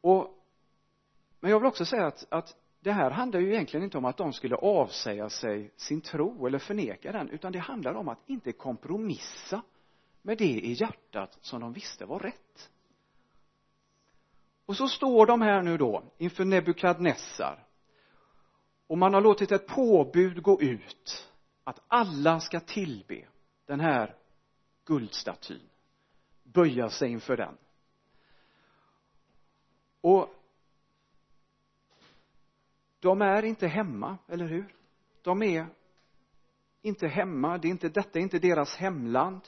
Och 0.00 0.36
men 1.40 1.50
jag 1.50 1.60
vill 1.60 1.66
också 1.66 1.84
säga 1.84 2.06
att, 2.06 2.26
att 2.28 2.56
det 2.80 2.92
här 2.92 3.10
handlar 3.10 3.40
ju 3.40 3.52
egentligen 3.52 3.84
inte 3.84 3.98
om 3.98 4.04
att 4.04 4.16
de 4.16 4.32
skulle 4.32 4.56
avsäga 4.56 5.28
sig 5.28 5.70
sin 5.76 6.00
tro 6.00 6.46
eller 6.46 6.58
förneka 6.58 7.12
den 7.12 7.28
utan 7.28 7.52
det 7.52 7.58
handlar 7.58 7.94
om 7.94 8.08
att 8.08 8.18
inte 8.26 8.52
kompromissa 8.52 9.62
med 10.22 10.38
det 10.38 10.44
i 10.60 10.72
hjärtat 10.72 11.38
som 11.40 11.60
de 11.60 11.72
visste 11.72 12.06
var 12.06 12.18
rätt 12.18 12.70
och 14.66 14.76
så 14.76 14.88
står 14.88 15.26
de 15.26 15.40
här 15.42 15.62
nu 15.62 15.76
då 15.78 16.04
inför 16.18 16.44
Nebukadnessar 16.44 17.66
och 18.86 18.98
man 18.98 19.14
har 19.14 19.20
låtit 19.20 19.52
ett 19.52 19.66
påbud 19.66 20.42
gå 20.42 20.60
ut 20.60 21.32
att 21.64 21.80
alla 21.88 22.40
ska 22.40 22.60
tillbe 22.60 23.26
den 23.66 23.80
här 23.80 24.16
guldstatyn 24.84 25.68
böja 26.42 26.90
sig 26.90 27.10
inför 27.10 27.36
den 27.36 27.56
och 30.00 30.34
de 33.00 33.22
är 33.22 33.42
inte 33.42 33.66
hemma, 33.66 34.18
eller 34.28 34.46
hur? 34.46 34.74
De 35.22 35.42
är 35.42 35.66
inte 36.82 37.08
hemma, 37.08 37.58
det 37.58 37.68
är 37.68 37.70
inte, 37.70 37.88
detta 37.88 38.18
är 38.18 38.22
inte 38.22 38.38
deras 38.38 38.76
hemland. 38.76 39.40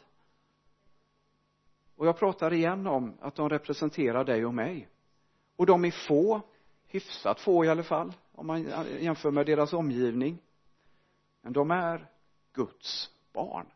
Och 2.03 2.09
jag 2.09 2.19
pratar 2.19 2.53
igen 2.53 2.87
om 2.87 3.15
att 3.21 3.35
de 3.35 3.49
representerar 3.49 4.25
dig 4.25 4.47
och 4.47 4.55
mig. 4.55 4.89
Och 5.57 5.67
de 5.67 5.85
är 5.85 6.07
få, 6.09 6.41
hyfsat 6.87 7.41
få 7.41 7.65
i 7.65 7.69
alla 7.69 7.83
fall, 7.83 8.13
om 8.33 8.47
man 8.47 8.63
jämför 9.01 9.31
med 9.31 9.47
deras 9.47 9.73
omgivning. 9.73 10.39
Men 11.43 11.53
de 11.53 11.71
är 11.71 12.11
Guds 12.53 13.11
barn. 13.33 13.67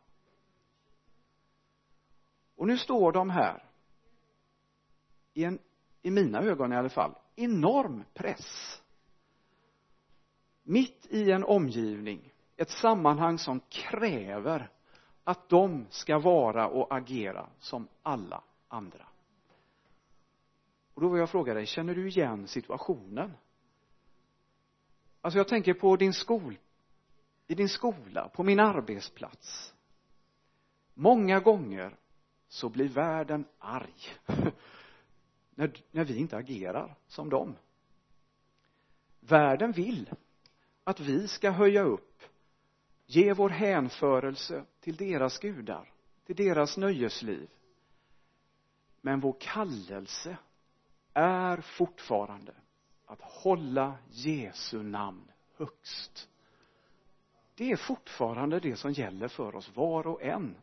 Och 2.57 2.67
nu 2.67 2.79
står 2.79 3.13
de 3.13 3.31
här 3.31 3.65
i 5.35 5.45
en, 5.45 5.59
i 6.03 6.11
mina 6.11 6.43
ögon 6.43 6.73
i 6.73 6.77
alla 6.77 6.89
fall, 6.89 7.15
enorm 7.37 8.05
press 8.15 8.83
mitt 10.63 11.07
i 11.11 11.31
en 11.31 11.45
omgivning, 11.45 12.33
ett 12.57 12.71
sammanhang 12.71 13.39
som 13.39 13.61
kräver 13.61 14.71
att 15.29 15.49
de 15.49 15.87
ska 15.91 16.19
vara 16.19 16.69
och 16.69 16.97
agera 16.97 17.49
som 17.59 17.89
alla 18.03 18.43
andra. 18.69 19.07
Och 20.95 21.01
då 21.01 21.09
vill 21.09 21.21
jag 21.21 21.31
fråga 21.31 21.55
dig, 21.55 21.67
känner 21.67 21.95
du 21.95 22.09
igen 22.09 22.47
situationen? 22.47 23.33
Alltså 25.21 25.39
jag 25.39 25.49
tänker 25.49 25.75
på 25.75 25.97
din 25.97 26.13
skol, 26.13 26.59
i 27.47 27.55
din 27.55 27.69
skola, 27.69 28.29
på 28.29 28.43
min 28.43 28.61
arbetsplats. 28.61 29.75
Många 30.95 31.41
gånger 31.41 31.97
så 32.49 32.69
blir 32.69 32.89
världen 32.89 33.45
arg 33.59 34.05
när, 35.55 35.73
när 35.91 36.05
vi 36.05 36.17
inte 36.17 36.37
agerar 36.37 36.97
som 37.07 37.29
dem. 37.29 37.57
Världen 39.21 39.73
vill 39.73 40.11
att 40.85 41.01
vi 41.01 41.29
ska 41.29 41.51
höja 41.51 41.83
upp, 41.83 42.23
ge 43.07 43.33
vår 43.33 43.49
hänförelse 43.49 44.65
till 44.81 44.97
deras 44.97 45.39
gudar, 45.39 45.93
till 46.27 46.37
deras 46.37 46.77
nöjesliv. 46.77 47.51
Men 49.01 49.21
vår 49.21 49.37
kallelse 49.41 50.37
är 51.15 51.61
fortfarande 51.61 52.55
att 53.07 53.21
hålla 53.21 53.99
Jesu 54.11 54.83
namn 54.83 55.33
högst. 55.57 56.29
Det 57.55 57.73
är 57.73 57.77
fortfarande 57.77 58.61
det 58.61 58.77
som 58.77 58.93
gäller 58.93 59.29
för 59.29 59.55
oss 59.55 59.77
var 59.77 60.07
och 60.07 60.23
en. 60.23 60.57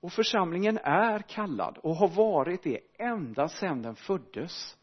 Och 0.00 0.12
församlingen 0.12 0.78
är 0.78 1.18
kallad 1.18 1.78
och 1.78 1.96
har 1.96 2.08
varit 2.08 2.62
det 2.62 2.80
ända 2.94 3.48
sedan 3.48 3.82
den 3.82 3.96
föddes 3.96 4.76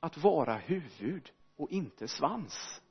att 0.00 0.16
vara 0.16 0.56
huvud 0.56 1.30
och 1.56 1.70
inte 1.70 2.08
svans. 2.08 2.82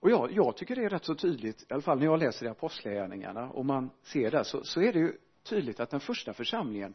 Och 0.00 0.10
jag, 0.10 0.32
jag 0.32 0.56
tycker 0.56 0.76
det 0.76 0.84
är 0.84 0.88
rätt 0.88 1.04
så 1.04 1.14
tydligt, 1.14 1.62
i 1.62 1.72
alla 1.72 1.82
fall 1.82 1.98
när 1.98 2.04
jag 2.04 2.18
läser 2.18 2.46
i 2.46 2.48
apostlagärningarna 2.48 3.50
och 3.50 3.66
man 3.66 3.90
ser 4.02 4.30
det 4.30 4.44
så, 4.44 4.64
så 4.64 4.80
är 4.80 4.92
det 4.92 4.98
ju 4.98 5.18
tydligt 5.42 5.80
att 5.80 5.90
den 5.90 6.00
första 6.00 6.32
församlingen 6.32 6.94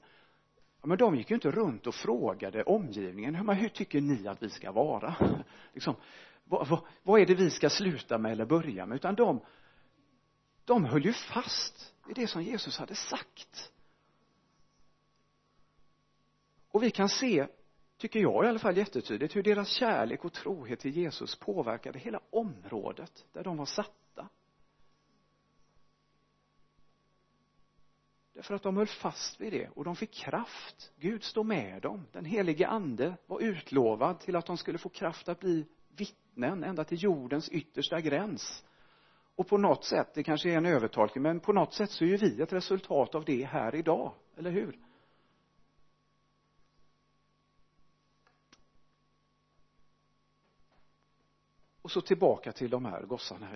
ja, 0.82 0.88
men 0.88 0.98
de 0.98 1.15
gick 1.15 1.30
ju 1.30 1.36
inte 1.36 1.52
runt 1.52 1.88
och 1.88 1.96
frågade 1.96 2.63
omgivningen, 2.63 3.46
men 3.46 3.56
hur 3.56 3.70
tycker 3.70 4.02
ni 4.02 4.28
att 4.28 4.44
vi 4.44 4.50
ska 4.50 4.72
vara? 4.72 5.15
liksom, 5.74 5.96
vad, 6.44 6.68
vad, 6.68 6.80
vad 7.04 7.22
är 7.22 7.26
det 7.26 7.36
vi 7.36 7.50
ska 7.50 7.70
sluta 7.70 8.18
med 8.18 8.32
eller 8.32 8.46
börja 8.46 8.86
med? 8.86 8.96
Utan 8.96 9.15
de, 9.15 9.39
de 10.65 10.86
höll 10.86 11.06
ju 11.06 11.13
fast 11.13 11.94
vid 12.08 12.15
det 12.15 12.28
som 12.28 12.44
Jesus 12.44 12.78
hade 12.78 12.96
sagt. 12.96 13.72
Och 16.72 16.84
vi 16.84 16.91
kan 16.91 17.10
se, 17.10 17.48
tycker 17.97 18.19
jag 18.19 18.45
i 18.45 18.47
alla 18.47 18.60
fall 18.60 18.77
jättetydligt, 18.77 19.36
hur 19.36 19.43
deras 19.43 19.69
kärlek 19.69 20.25
och 20.25 20.34
trohet 20.34 20.79
till 20.79 20.97
Jesus 20.97 21.36
påverkade 21.36 21.99
hela 21.99 22.19
området 22.29 23.25
där 23.34 23.43
de 23.43 23.58
var 23.58 23.65
satta. 23.65 24.29
Därför 28.34 28.55
att 28.55 28.63
de 28.63 28.77
höll 28.77 28.88
fast 28.88 29.41
vid 29.41 29.53
det 29.53 29.69
och 29.75 29.84
de 29.84 29.95
fick 29.95 30.13
kraft. 30.13 30.91
Gud 30.99 31.23
stod 31.23 31.45
med 31.45 31.81
dem. 31.81 32.05
Den 32.12 32.25
helige 32.25 32.67
ande 32.67 33.17
var 33.25 33.41
utlovad 33.41 34.19
till 34.19 34.36
att 34.36 34.45
de 34.45 34.58
skulle 34.58 34.77
få 34.77 34.89
kraft 34.89 35.29
att 35.29 35.39
bli 35.39 35.65
vittnen 35.95 36.63
ända 36.63 36.84
till 36.84 37.03
jordens 37.03 37.49
yttersta 37.49 38.01
gräns. 38.01 38.63
Och 39.36 39.47
på 39.47 39.58
något 39.58 39.84
sätt, 39.84 40.13
det 40.13 40.23
kanske 40.23 40.49
är 40.49 40.58
en 40.58 40.65
övertolkning, 40.65 41.21
men 41.21 41.39
på 41.39 41.53
något 41.53 41.73
sätt 41.73 41.91
så 41.91 42.03
är 42.03 42.08
ju 42.08 42.17
vi 42.17 42.41
ett 42.41 42.53
resultat 42.53 43.15
av 43.15 43.25
det 43.25 43.43
här 43.43 43.75
idag, 43.75 44.13
eller 44.38 44.51
hur? 44.51 44.79
Och 51.86 51.91
så 51.91 52.02
tillbaka 52.02 52.52
till 52.52 52.69
de 52.69 52.86
här 52.86 53.02
gossarna 53.02 53.48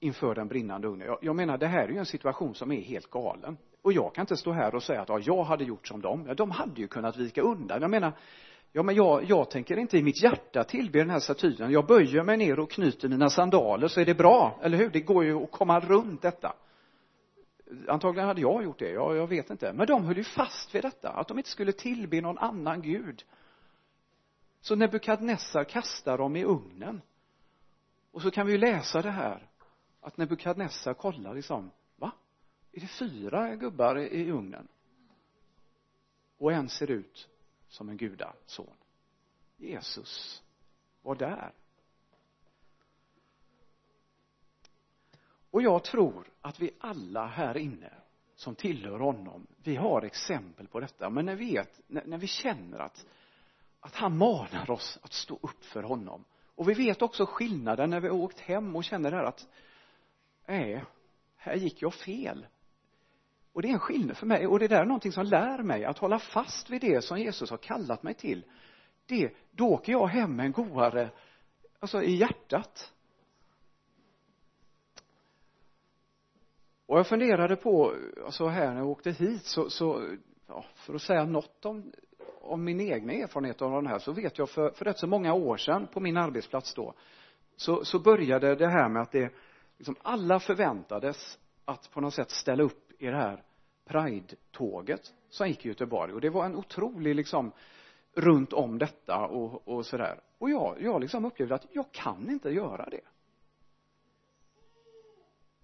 inför 0.00 0.34
den 0.34 0.48
brinnande 0.48 0.88
ugnen. 0.88 1.06
Jag, 1.06 1.18
jag 1.22 1.36
menar, 1.36 1.58
det 1.58 1.66
här 1.66 1.84
är 1.84 1.88
ju 1.88 1.98
en 1.98 2.06
situation 2.06 2.54
som 2.54 2.72
är 2.72 2.80
helt 2.80 3.10
galen. 3.10 3.56
Och 3.82 3.92
jag 3.92 4.14
kan 4.14 4.22
inte 4.22 4.36
stå 4.36 4.52
här 4.52 4.74
och 4.74 4.82
säga 4.82 5.00
att 5.00 5.08
ja, 5.08 5.18
jag 5.18 5.44
hade 5.44 5.64
gjort 5.64 5.88
som 5.88 6.00
dem. 6.00 6.24
Ja, 6.28 6.34
de 6.34 6.50
hade 6.50 6.80
ju 6.80 6.88
kunnat 6.88 7.16
vika 7.16 7.42
undan. 7.42 7.80
Jag 7.80 7.90
menar, 7.90 8.12
ja 8.72 8.82
men 8.82 8.94
jag, 8.94 9.24
jag 9.24 9.50
tänker 9.50 9.76
inte 9.76 9.98
i 9.98 10.02
mitt 10.02 10.22
hjärta 10.22 10.64
tillbe 10.64 10.98
den 10.98 11.10
här 11.10 11.20
statyn. 11.20 11.70
Jag 11.70 11.86
böjer 11.86 12.22
mig 12.22 12.36
ner 12.36 12.58
och 12.58 12.70
knyter 12.70 13.08
mina 13.08 13.30
sandaler 13.30 13.88
så 13.88 14.00
är 14.00 14.04
det 14.04 14.14
bra, 14.14 14.58
eller 14.62 14.78
hur? 14.78 14.90
Det 14.90 15.00
går 15.00 15.24
ju 15.24 15.42
att 15.42 15.50
komma 15.50 15.80
runt 15.80 16.22
detta. 16.22 16.52
Antagligen 17.88 18.28
hade 18.28 18.40
jag 18.40 18.64
gjort 18.64 18.78
det, 18.78 18.90
ja, 18.90 19.14
jag 19.14 19.26
vet 19.26 19.50
inte. 19.50 19.72
Men 19.72 19.86
de 19.86 20.04
höll 20.04 20.16
ju 20.16 20.24
fast 20.24 20.74
vid 20.74 20.82
detta, 20.82 21.08
att 21.08 21.28
de 21.28 21.38
inte 21.38 21.50
skulle 21.50 21.72
tillbe 21.72 22.20
någon 22.20 22.38
annan 22.38 22.82
gud. 22.82 23.24
Så 24.60 24.76
Nebukadnessar 24.76 25.64
kastar 25.64 26.18
dem 26.18 26.36
i 26.36 26.44
ugnen. 26.44 27.00
Och 28.18 28.22
så 28.22 28.30
kan 28.30 28.46
vi 28.46 28.52
ju 28.52 28.58
läsa 28.58 29.02
det 29.02 29.10
här 29.10 29.48
att 30.00 30.16
Nebukadnessar 30.16 30.94
kollar 30.94 31.34
liksom, 31.34 31.70
va? 31.96 32.12
Är 32.72 32.80
det 32.80 32.86
fyra 32.86 33.56
gubbar 33.56 33.98
i 33.98 34.30
ugnen? 34.30 34.68
Och 36.38 36.52
en 36.52 36.68
ser 36.68 36.90
ut 36.90 37.28
som 37.68 37.88
en 37.88 37.96
gudason. 37.96 38.74
Jesus 39.56 40.42
var 41.02 41.14
där. 41.14 41.52
Och 45.50 45.62
jag 45.62 45.84
tror 45.84 46.30
att 46.40 46.60
vi 46.60 46.70
alla 46.80 47.26
här 47.26 47.56
inne 47.56 47.92
som 48.34 48.54
tillhör 48.54 48.98
honom, 48.98 49.46
vi 49.62 49.76
har 49.76 50.02
exempel 50.02 50.68
på 50.68 50.80
detta, 50.80 51.10
men 51.10 51.26
när 51.26 51.36
vi 51.36 51.52
vet, 51.52 51.80
när, 51.86 52.04
när 52.04 52.18
vi 52.18 52.26
känner 52.26 52.78
att, 52.78 53.06
att 53.80 53.94
han 53.94 54.18
manar 54.18 54.70
oss 54.70 54.98
att 55.02 55.12
stå 55.12 55.38
upp 55.42 55.64
för 55.64 55.82
honom 55.82 56.24
och 56.58 56.68
vi 56.68 56.74
vet 56.74 57.02
också 57.02 57.26
skillnaden 57.26 57.90
när 57.90 58.00
vi 58.00 58.08
har 58.08 58.16
åkt 58.16 58.40
hem 58.40 58.76
och 58.76 58.84
känner 58.84 59.10
där 59.10 59.24
att 59.24 59.48
nej, 60.46 60.84
här 61.36 61.54
gick 61.54 61.82
jag 61.82 61.94
fel. 61.94 62.46
Och 63.52 63.62
det 63.62 63.68
är 63.68 63.72
en 63.72 63.78
skillnad 63.78 64.16
för 64.16 64.26
mig 64.26 64.46
och 64.46 64.58
det 64.58 64.68
där 64.68 64.80
är 64.80 64.84
någonting 64.84 65.12
som 65.12 65.24
lär 65.24 65.62
mig 65.62 65.84
att 65.84 65.98
hålla 65.98 66.18
fast 66.18 66.70
vid 66.70 66.80
det 66.80 67.04
som 67.04 67.18
Jesus 67.18 67.50
har 67.50 67.56
kallat 67.56 68.02
mig 68.02 68.14
till. 68.14 68.44
Det, 69.06 69.34
då 69.50 69.68
åker 69.68 69.92
jag 69.92 70.06
hem 70.06 70.36
med 70.36 70.46
en 70.46 70.52
godare, 70.52 71.10
alltså 71.78 72.02
i 72.02 72.14
hjärtat. 72.16 72.92
Och 76.86 76.98
jag 76.98 77.06
funderade 77.06 77.56
på, 77.56 77.94
alltså 78.24 78.46
här 78.46 78.70
när 78.70 78.76
jag 78.76 78.88
åkte 78.88 79.10
hit 79.10 79.44
så, 79.44 79.70
så 79.70 80.16
ja, 80.46 80.64
för 80.74 80.94
att 80.94 81.02
säga 81.02 81.24
något 81.24 81.64
om 81.64 81.92
om 82.48 82.64
min 82.64 82.80
egna 82.80 83.12
erfarenhet 83.12 83.62
av 83.62 83.72
den 83.72 83.86
här 83.86 83.98
så 83.98 84.12
vet 84.12 84.38
jag 84.38 84.50
för, 84.50 84.70
för 84.70 84.84
rätt 84.84 84.98
så 84.98 85.06
många 85.06 85.34
år 85.34 85.56
sedan 85.56 85.86
på 85.92 86.00
min 86.00 86.16
arbetsplats 86.16 86.74
då 86.74 86.94
så, 87.56 87.84
så 87.84 87.98
började 87.98 88.54
det 88.54 88.68
här 88.68 88.88
med 88.88 89.02
att 89.02 89.12
det 89.12 89.32
liksom 89.78 89.96
alla 90.02 90.40
förväntades 90.40 91.38
att 91.64 91.90
på 91.90 92.00
något 92.00 92.14
sätt 92.14 92.30
ställa 92.30 92.62
upp 92.62 92.92
i 92.98 93.06
det 93.06 93.16
här 93.16 93.42
Pride-tåget 93.86 95.14
som 95.28 95.48
gick 95.48 95.66
i 95.66 95.68
Göteborg. 95.68 96.12
Och 96.12 96.20
det 96.20 96.30
var 96.30 96.44
en 96.44 96.56
otrolig 96.56 97.14
liksom 97.14 97.52
runt 98.14 98.52
om 98.52 98.78
detta 98.78 99.26
och, 99.26 99.68
och 99.68 99.86
sådär. 99.86 100.20
Och 100.38 100.50
jag, 100.50 100.76
jag 100.80 101.00
liksom 101.00 101.24
upplevde 101.24 101.54
att 101.54 101.66
jag 101.72 101.92
kan 101.92 102.30
inte 102.30 102.50
göra 102.50 102.88
det 102.90 103.00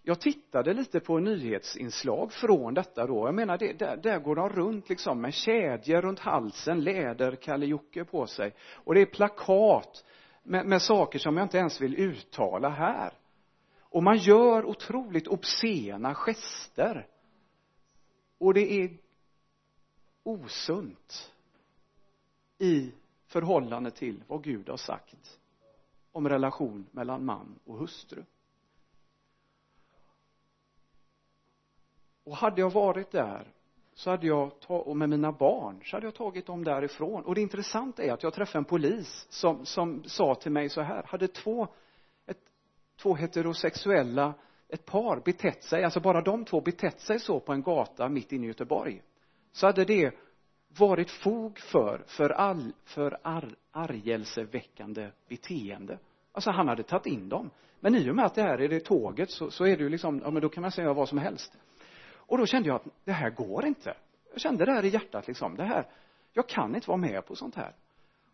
jag 0.07 0.21
tittade 0.21 0.75
lite 0.75 1.01
på 1.01 1.19
nyhetsinslag 1.19 2.33
från 2.33 2.75
detta 2.75 3.07
då. 3.07 3.29
Jag 3.29 3.35
menar 3.35 3.59
det, 3.59 3.73
där, 3.73 3.97
där 3.97 4.19
går 4.19 4.37
de 4.37 4.49
runt 4.49 4.88
liksom 4.88 5.21
med 5.21 5.35
kedjor 5.35 6.03
runt 6.03 6.19
halsen 6.19 6.81
läder 6.81 7.37
Kalle 7.37 7.79
på 8.11 8.27
sig. 8.27 8.55
Och 8.75 8.95
det 8.95 9.01
är 9.01 9.07
plakat 9.07 10.05
med, 10.43 10.67
med 10.67 10.83
saker 10.83 11.19
som 11.19 11.37
jag 11.37 11.45
inte 11.45 11.59
ens 11.59 11.81
vill 11.81 11.95
uttala 11.95 12.69
här. 12.69 13.12
Och 13.81 14.03
man 14.03 14.17
gör 14.17 14.64
otroligt 14.64 15.27
obscena 15.27 16.14
gester. 16.14 17.07
Och 18.38 18.55
det 18.55 18.73
är 18.73 18.90
osunt 20.23 21.33
i 22.59 22.93
förhållande 23.27 23.90
till 23.90 24.23
vad 24.27 24.45
Gud 24.45 24.69
har 24.69 24.77
sagt 24.77 25.38
om 26.12 26.29
relation 26.29 26.87
mellan 26.90 27.25
man 27.25 27.59
och 27.64 27.79
hustru. 27.79 28.23
Och 32.25 32.37
hade 32.37 32.61
jag 32.61 32.71
varit 32.73 33.11
där 33.11 33.53
så 33.95 34.11
hade 34.11 34.27
jag 34.27 34.53
och 34.67 34.97
med 34.97 35.09
mina 35.09 35.33
barn 35.33 35.81
så 35.85 35.97
hade 35.97 36.07
jag 36.07 36.15
tagit 36.15 36.47
dem 36.47 36.65
därifrån. 36.65 37.25
Och 37.25 37.35
det 37.35 37.41
intressanta 37.41 38.03
är 38.03 38.13
att 38.13 38.23
jag 38.23 38.35
träffade 38.35 38.59
en 38.59 38.65
polis 38.65 39.27
som, 39.31 39.67
som 39.67 40.05
sa 40.05 40.35
till 40.35 40.53
mig 40.53 40.69
så 40.69 40.81
här 40.81 41.03
hade 41.07 41.29
två 41.29 41.69
ett, 42.27 42.39
två 43.03 43.15
heterosexuella 43.15 44.35
ett 44.69 44.87
par 44.87 45.21
betett 45.25 45.63
sig, 45.65 45.85
alltså 45.85 46.01
bara 46.01 46.21
de 46.21 46.45
två 46.45 46.61
betett 46.61 47.01
sig 47.01 47.21
så 47.21 47.41
på 47.41 47.53
en 47.53 47.63
gata 47.63 48.09
mitt 48.09 48.33
inne 48.33 48.45
i 48.45 48.49
Göteborg 48.49 49.03
så 49.53 49.67
hade 49.67 49.85
det 49.85 50.15
varit 50.79 51.11
fog 51.11 51.59
för, 51.59 52.05
för 52.07 52.31
all, 52.31 52.73
för 52.85 53.19
ar, 53.23 53.55
argelseväckande 53.71 55.11
beteende. 55.29 55.99
Alltså 56.33 56.51
han 56.51 56.69
hade 56.69 56.83
tagit 56.83 57.07
in 57.07 57.29
dem. 57.29 57.51
Men 57.81 57.95
i 57.95 58.11
och 58.11 58.17
med 58.17 58.25
att 58.25 58.35
det 58.35 58.43
här 58.43 58.61
är 58.61 58.69
det 58.69 58.81
tåget 58.81 59.31
så, 59.31 59.51
så 59.51 59.67
är 59.67 59.77
det 59.77 59.83
ju 59.83 59.89
liksom, 59.89 60.21
ja 60.25 60.31
men 60.31 60.43
då 60.43 60.49
kan 60.49 60.63
man 60.63 60.71
säga 60.71 60.93
vad 60.93 61.09
som 61.09 61.19
helst 61.19 61.53
och 62.27 62.39
då 62.39 62.47
kände 62.47 62.69
jag 62.69 62.77
att 62.77 62.87
det 63.05 63.13
här 63.13 63.31
går 63.31 63.67
inte. 63.67 63.95
Jag 64.33 64.41
kände 64.41 64.65
det 64.65 64.73
här 64.73 64.85
i 64.85 64.89
hjärtat 64.89 65.27
liksom 65.27 65.57
det 65.57 65.65
här 65.65 65.87
jag 66.35 66.49
kan 66.49 66.75
inte 66.75 66.89
vara 66.89 66.99
med 66.99 67.27
på 67.27 67.37
sånt 67.37 67.55
här. 67.55 67.75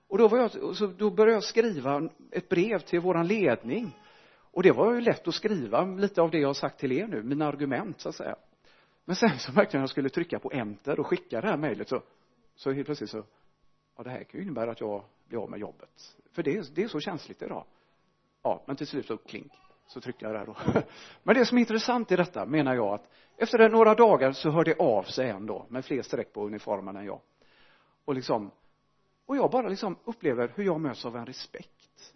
Och 0.09 0.19
då 0.19 0.29
var 0.29 0.39
jag, 0.39 0.77
så 0.77 0.87
då 0.87 1.11
började 1.11 1.33
jag 1.33 1.45
skriva 1.45 2.09
ett 2.31 2.49
brev 2.49 2.79
till 2.79 3.01
våran 3.01 3.27
ledning. 3.27 3.97
Och 4.53 4.63
det 4.63 4.73
var 4.73 4.95
ju 4.95 5.01
lätt 5.01 5.29
att 5.29 5.35
skriva 5.35 5.85
lite 5.85 6.23
av 6.23 6.31
det 6.31 6.39
jag 6.39 6.49
har 6.49 6.55
sagt 6.55 6.81
till 6.81 6.93
er 6.93 7.07
nu, 7.07 7.23
mina 7.23 7.47
argument 7.47 8.01
så 8.01 8.09
att 8.09 8.15
säga. 8.15 8.37
Men 9.05 9.17
sen 9.17 9.39
så 9.39 9.53
märkte 9.53 9.77
jag 9.77 9.79
när 9.79 9.83
jag 9.83 9.91
skulle 9.91 10.09
trycka 10.09 10.39
på 10.39 10.51
enter 10.53 11.01
och 11.01 11.07
skicka 11.07 11.41
det 11.41 11.49
här 11.49 11.57
mejlet 11.57 11.89
så 11.89 12.03
så 12.55 12.73
helt 12.73 12.87
plötsligt 12.87 13.11
så 13.11 13.25
ja 13.97 14.03
det 14.03 14.11
här 14.11 14.25
kan 14.25 14.41
ju 14.41 14.43
innebära 14.47 14.71
att 14.71 14.81
jag 14.81 15.05
blir 15.29 15.43
av 15.43 15.51
med 15.51 15.61
jobbet. 15.61 16.17
För 16.33 16.43
det 16.43 16.57
är, 16.57 16.65
det 16.75 16.83
är 16.83 16.89
så 16.89 17.01
känsligt 17.01 17.43
idag. 17.43 17.65
Ja 18.43 18.63
men 18.67 18.77
till 18.77 18.87
slut 18.87 19.07
så 19.07 19.17
klink 19.17 19.53
så 19.93 20.01
tryckte 20.01 20.25
jag 20.25 20.35
där 20.35 20.47
då. 20.47 20.57
Men 21.23 21.35
det 21.35 21.47
som 21.47 21.59
är 21.59 21.61
intressant 21.61 22.13
i 22.13 22.17
detta 22.17 22.47
menar 22.47 22.75
jag 22.75 22.95
att 22.95 23.11
efter 23.37 23.69
några 23.69 23.95
dagar 23.95 24.33
så 24.33 24.51
hör 24.51 24.65
det 24.65 24.81
av 24.81 25.03
sig 25.03 25.31
en 25.31 25.47
då 25.47 25.67
med 25.69 25.85
fler 25.85 26.03
streck 26.03 26.33
på 26.33 26.47
uniformen 26.47 26.97
än 26.97 27.05
jag. 27.05 27.21
Och 28.05 28.15
liksom 28.15 28.51
och 29.27 29.37
jag 29.37 29.51
bara 29.51 29.69
liksom 29.69 29.97
upplever 30.05 30.53
hur 30.55 30.65
jag 30.65 30.81
möts 30.81 31.05
av 31.05 31.17
en 31.17 31.27
respekt. 31.27 32.15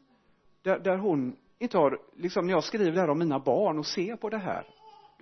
Där, 0.62 0.78
där 0.78 0.96
hon 0.96 1.36
inte 1.58 1.78
har 1.78 1.98
liksom 2.16 2.46
när 2.46 2.52
jag 2.52 2.64
skriver 2.64 2.92
det 2.92 3.00
här 3.00 3.10
om 3.10 3.18
mina 3.18 3.38
barn 3.38 3.78
och 3.78 3.86
ser 3.86 4.16
på 4.16 4.30
det 4.30 4.38
här 4.38 4.66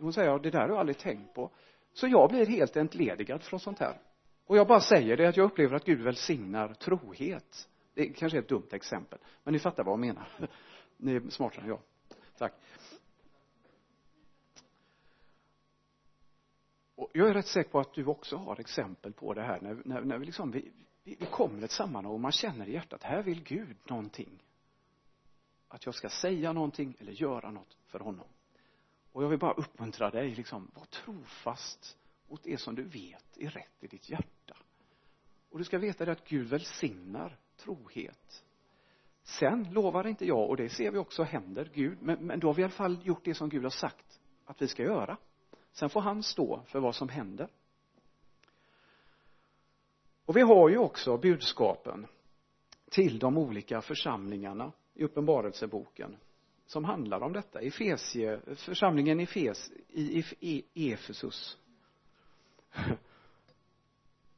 hon 0.03 0.12
säger 0.12 0.29
ja, 0.29 0.38
det 0.38 0.51
där 0.51 0.61
har 0.61 0.69
jag 0.69 0.79
aldrig 0.79 0.99
tänkt 0.99 1.35
på. 1.35 1.51
Så 1.93 2.09
jag 2.09 2.31
blir 2.31 2.47
helt 2.47 2.77
entledigad 2.77 3.43
från 3.43 3.61
sånt 3.61 3.79
här. 3.79 4.01
Och 4.47 4.57
jag 4.57 4.67
bara 4.67 4.81
säger 4.81 5.17
det 5.17 5.29
att 5.29 5.37
jag 5.37 5.45
upplever 5.45 5.77
att 5.77 5.85
Gud 5.85 6.01
välsignar 6.01 6.75
trohet. 6.75 7.69
Det 7.95 8.07
kanske 8.07 8.38
är 8.38 8.43
ett 8.43 8.49
dumt 8.49 8.69
exempel 8.73 9.19
men 9.45 9.53
ni 9.53 9.59
fattar 9.59 9.85
vad 9.85 9.93
jag 9.93 9.99
menar. 9.99 10.29
Ni 10.97 11.15
är 11.15 11.31
smartare 11.31 11.62
än 11.62 11.69
jag 11.69 11.81
tack. 12.38 12.53
Och 16.95 17.11
jag 17.12 17.29
är 17.29 17.35
rätt 17.35 17.47
säker 17.47 17.71
på 17.71 17.81
att 17.81 17.95
du 17.95 18.07
också 18.07 18.37
har 18.37 18.61
exempel 18.61 19.12
på 19.12 19.35
det 19.35 19.42
här 19.42 19.61
när, 19.61 19.83
när, 19.85 20.01
när 20.01 20.18
vi 20.18 20.27
liksom 20.27 20.51
vi, 20.51 20.73
vi, 21.05 21.16
vi 21.21 21.27
kommer 21.27 21.62
ett 21.62 21.71
sammanhang 21.71 22.12
och 22.12 22.21
man 22.21 22.33
känner 22.33 22.68
i 22.68 22.73
hjärtat 22.73 23.03
här 23.03 23.23
vill 23.23 23.42
Gud 23.42 23.77
någonting. 23.85 24.42
Att 25.68 25.87
jag 25.87 25.95
ska 25.95 26.09
säga 26.09 26.53
någonting 26.53 26.97
eller 27.01 27.12
göra 27.12 27.51
något 27.51 27.77
för 27.87 28.01
honom. 28.01 28.27
Och 29.12 29.23
jag 29.23 29.29
vill 29.29 29.38
bara 29.38 29.53
uppmuntra 29.53 30.11
dig 30.11 30.35
liksom 30.35 30.71
var 30.75 30.85
trofast 30.85 31.99
mot 32.29 32.42
det 32.42 32.59
som 32.59 32.75
du 32.75 32.83
vet 32.83 33.37
är 33.37 33.51
rätt 33.51 33.77
i 33.81 33.87
ditt 33.87 34.09
hjärta. 34.09 34.57
Och 35.51 35.59
du 35.59 35.64
ska 35.64 35.79
veta 35.79 36.05
det 36.05 36.12
att 36.12 36.29
Gud 36.29 36.49
välsignar 36.49 37.38
trohet 37.57 38.45
sen 39.23 39.69
lovar 39.73 40.07
inte 40.07 40.27
jag 40.27 40.51
och 40.51 40.57
det 40.57 40.69
ser 40.69 40.91
vi 40.91 40.99
också 40.99 41.23
händer 41.23 41.71
Gud 41.75 42.03
men, 42.03 42.27
men 42.27 42.41
då 42.41 42.47
har 42.47 42.55
vi 42.55 42.63
i 42.63 42.65
alla 42.65 42.73
fall 42.73 42.99
gjort 43.03 43.25
det 43.25 43.35
som 43.35 43.49
Gud 43.49 43.63
har 43.63 43.71
sagt 43.71 44.21
att 44.45 44.63
vi 44.63 44.69
ska 44.69 44.83
göra. 44.83 45.17
Sen 45.73 45.91
får 45.91 46.01
han 46.01 46.23
stå 46.23 46.63
för 46.67 46.81
vad 46.81 46.95
som 46.95 47.09
händer. 47.09 47.49
Och 50.25 50.37
vi 50.37 50.41
har 50.41 50.69
ju 50.69 50.79
också 50.79 51.17
budskapen 51.17 52.07
till 52.91 53.19
de 53.19 53.39
olika 53.39 53.81
församlingarna 53.81 54.73
i 54.95 55.05
uppenbarelseboken 55.05 56.17
som 56.67 56.85
handlar 56.85 57.21
om 57.21 57.33
detta. 57.33 57.61
Efesie, 57.61 58.41
församlingen 58.57 59.21
Efes, 59.21 59.73
i, 59.89 60.19
i, 60.41 60.65
i 60.71 60.93
Efesus. 60.93 61.59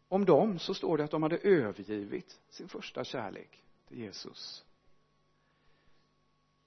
Om 0.09 0.25
dem 0.25 0.59
så 0.59 0.75
står 0.75 0.99
det 0.99 1.05
att 1.05 1.11
de 1.11 1.23
hade 1.23 1.39
övergivit 1.39 2.41
sin 2.49 2.69
första 2.69 3.05
kärlek 3.05 3.63
till 3.89 3.99
Jesus 3.99 4.64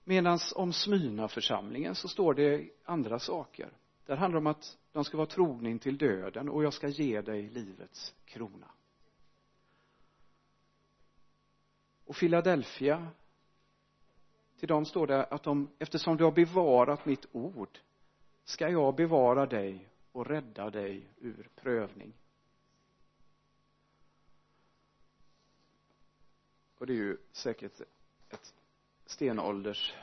medan 0.08 0.39
om 0.56 0.74
Smyrna-församlingen 0.74 1.96
så 1.96 2.08
står 2.08 2.34
det 2.34 2.70
andra 2.86 3.20
saker. 3.20 3.70
Där 4.06 4.15
handlar 4.15 4.39
det 4.39 4.43
om 4.43 4.48
att 4.48 4.78
de 4.91 5.04
ska 5.04 5.17
vara 5.17 5.28
trogna 5.28 5.80
till 5.80 5.98
döden 5.98 6.50
och 6.50 6.63
jag 6.63 6.74
ska 6.74 6.88
ge 6.88 7.22
dig 7.22 7.50
livets 7.50 8.15
krona. 8.26 8.72
Och 12.06 12.15
Philadelphia 12.15 13.08
till 14.60 14.67
dem 14.67 14.86
står 14.86 15.08
det 15.08 15.24
att 15.24 15.43
de, 15.43 15.70
eftersom 15.80 16.17
du 16.17 16.24
har 16.24 16.32
bevarat 16.32 17.06
mitt 17.06 17.26
ord 17.32 17.80
ska 18.43 18.70
jag 18.70 18.96
bevara 18.96 19.46
dig 19.46 19.89
och 20.12 20.26
rädda 20.26 20.70
dig 20.70 21.10
ur 21.17 21.50
prövning. 21.56 22.13
Och 26.78 26.88
det 26.88 26.93
är 26.93 26.98
ju 26.98 27.17
säkert 27.32 27.82
ett 28.30 28.54
stenålders 29.08 29.93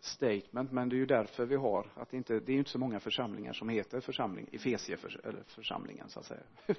statement 0.00 0.72
men 0.72 0.88
det 0.88 0.96
är 0.96 0.98
ju 0.98 1.06
därför 1.06 1.46
vi 1.46 1.56
har 1.56 1.86
att 1.94 2.10
det 2.10 2.16
inte 2.16 2.40
det 2.40 2.52
är 2.52 2.54
ju 2.54 2.58
inte 2.58 2.70
så 2.70 2.78
många 2.78 3.00
församlingar 3.00 3.52
som 3.52 3.68
heter 3.68 4.00
församling 4.00 4.48
Efesie 4.52 4.96
för, 4.96 5.26
eller 5.26 5.42
församlingen 5.42 6.08
så 6.08 6.20
att 6.20 6.26
säga. 6.26 6.42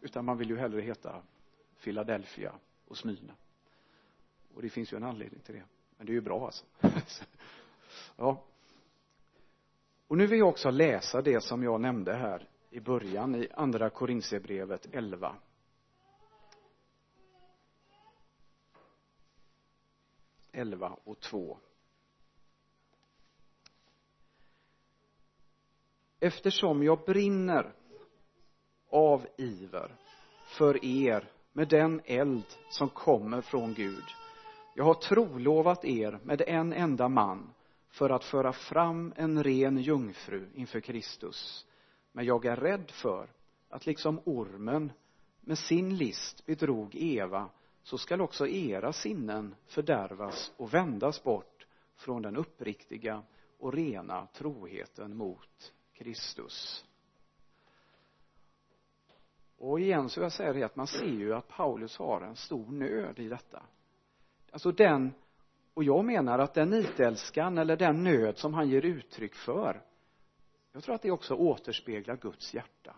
Utan 0.00 0.24
man 0.24 0.38
vill 0.38 0.50
ju 0.50 0.56
hellre 0.56 0.80
heta 0.80 1.22
Philadelphia 1.84 2.52
och 2.88 2.96
Smyrna. 2.96 3.32
Och 4.54 4.62
det 4.62 4.68
finns 4.68 4.92
ju 4.92 4.96
en 4.96 5.04
anledning 5.04 5.40
till 5.40 5.54
det. 5.54 5.62
Men 5.96 6.06
det 6.06 6.12
är 6.12 6.14
ju 6.14 6.20
bra 6.20 6.44
alltså. 6.46 6.64
Ja. 8.16 8.44
Och 10.06 10.16
nu 10.16 10.26
vill 10.26 10.38
jag 10.38 10.48
också 10.48 10.70
läsa 10.70 11.22
det 11.22 11.40
som 11.40 11.62
jag 11.62 11.80
nämnde 11.80 12.14
här 12.14 12.48
i 12.70 12.80
början 12.80 13.34
i 13.34 13.48
andra 13.54 13.90
Korinthierbrevet 13.90 14.86
11 14.92 15.36
11 20.56 20.96
och 21.04 21.20
2 21.20 21.58
eftersom 26.20 26.82
jag 26.82 27.04
brinner 27.04 27.72
av 28.90 29.26
iver 29.36 29.96
för 30.42 30.84
er 30.84 31.30
med 31.52 31.68
den 31.68 32.00
eld 32.04 32.44
som 32.68 32.88
kommer 32.88 33.40
från 33.40 33.74
Gud. 33.74 34.14
Jag 34.74 34.84
har 34.84 34.94
trolovat 34.94 35.84
er 35.84 36.20
med 36.22 36.42
en 36.46 36.72
enda 36.72 37.08
man 37.08 37.52
för 37.88 38.10
att 38.10 38.24
föra 38.24 38.52
fram 38.52 39.12
en 39.16 39.44
ren 39.44 39.78
jungfru 39.78 40.48
inför 40.54 40.80
Kristus. 40.80 41.66
Men 42.12 42.24
jag 42.24 42.44
är 42.44 42.56
rädd 42.56 42.90
för 42.90 43.30
att 43.68 43.86
liksom 43.86 44.20
ormen 44.24 44.92
med 45.40 45.58
sin 45.58 45.96
list 45.96 46.46
bedrog 46.46 46.94
Eva 46.94 47.50
så 47.86 47.98
skall 47.98 48.20
också 48.20 48.46
era 48.46 48.92
sinnen 48.92 49.54
fördärvas 49.66 50.52
och 50.56 50.74
vändas 50.74 51.22
bort 51.22 51.66
från 51.94 52.22
den 52.22 52.36
uppriktiga 52.36 53.22
och 53.58 53.72
rena 53.72 54.26
troheten 54.26 55.16
mot 55.16 55.72
Kristus. 55.92 56.84
Och 59.58 59.80
igen 59.80 60.08
så 60.08 60.20
vill 60.20 60.24
jag 60.24 60.32
säga 60.32 60.52
det 60.52 60.62
att 60.62 60.76
man 60.76 60.86
ser 60.86 61.06
ju 61.06 61.34
att 61.34 61.48
Paulus 61.48 61.98
har 61.98 62.20
en 62.20 62.36
stor 62.36 62.70
nöd 62.70 63.18
i 63.18 63.28
detta. 63.28 63.62
Alltså 64.50 64.72
den 64.72 65.12
och 65.74 65.84
jag 65.84 66.04
menar 66.04 66.38
att 66.38 66.54
den 66.54 66.70
nitälskan 66.70 67.58
eller 67.58 67.76
den 67.76 68.04
nöd 68.04 68.38
som 68.38 68.54
han 68.54 68.68
ger 68.68 68.84
uttryck 68.84 69.34
för 69.34 69.82
jag 70.72 70.82
tror 70.82 70.94
att 70.94 71.02
det 71.02 71.10
också 71.10 71.34
återspeglar 71.34 72.16
Guds 72.16 72.54
hjärta. 72.54 72.96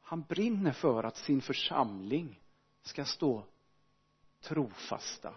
Han 0.00 0.22
brinner 0.22 0.72
för 0.72 1.02
att 1.02 1.16
sin 1.16 1.40
församling 1.40 2.40
ska 2.82 3.04
stå 3.04 3.44
trofasta. 4.40 5.34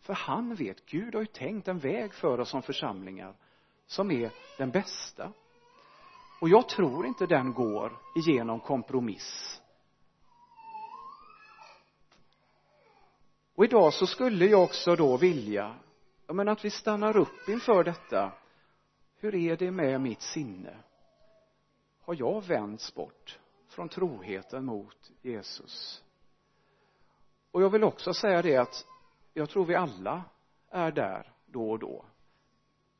För 0.00 0.12
han 0.12 0.54
vet, 0.54 0.86
Gud 0.86 1.14
har 1.14 1.20
ju 1.20 1.26
tänkt 1.26 1.68
en 1.68 1.78
väg 1.78 2.14
för 2.14 2.40
oss 2.40 2.48
som 2.48 2.62
församlingar 2.62 3.34
som 3.86 4.10
är 4.10 4.30
den 4.58 4.70
bästa. 4.70 5.32
Och 6.40 6.48
jag 6.48 6.68
tror 6.68 7.06
inte 7.06 7.26
den 7.26 7.52
går 7.52 7.98
igenom 8.16 8.60
kompromiss. 8.60 9.60
Och 13.54 13.64
idag 13.64 13.94
så 13.94 14.06
skulle 14.06 14.46
jag 14.46 14.62
också 14.62 14.96
då 14.96 15.16
vilja 15.16 15.76
ja 16.28 16.34
men 16.34 16.48
att 16.48 16.64
vi 16.64 16.70
stannar 16.70 17.16
upp 17.16 17.48
inför 17.48 17.84
detta. 17.84 18.32
Hur 19.16 19.34
är 19.34 19.56
det 19.56 19.70
med 19.70 20.00
mitt 20.00 20.22
sinne? 20.22 20.76
Har 22.00 22.14
jag 22.14 22.46
vänts 22.46 22.94
bort 22.94 23.38
från 23.68 23.88
troheten 23.88 24.64
mot 24.64 25.10
Jesus? 25.22 26.04
Och 27.50 27.62
jag 27.62 27.70
vill 27.70 27.84
också 27.84 28.14
säga 28.14 28.42
det 28.42 28.56
att 28.56 28.86
jag 29.34 29.50
tror 29.50 29.64
vi 29.64 29.74
alla 29.74 30.24
är 30.70 30.92
där 30.92 31.32
då 31.46 31.70
och 31.70 31.78
då. 31.78 32.04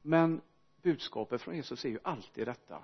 Men 0.02 0.40
budskapet 0.82 1.42
från 1.42 1.56
Jesus 1.56 1.84
är 1.84 1.88
ju 1.88 1.98
alltid 2.02 2.46
detta. 2.46 2.82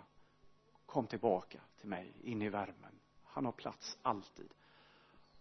Kom 0.87 1.07
tillbaka 1.07 1.61
till 1.81 1.89
mig 1.89 2.13
in 2.23 2.43
i 2.43 2.49
värmen. 2.49 3.01
Han 3.25 3.45
har 3.45 3.53
plats 3.53 3.99
alltid. 4.03 4.49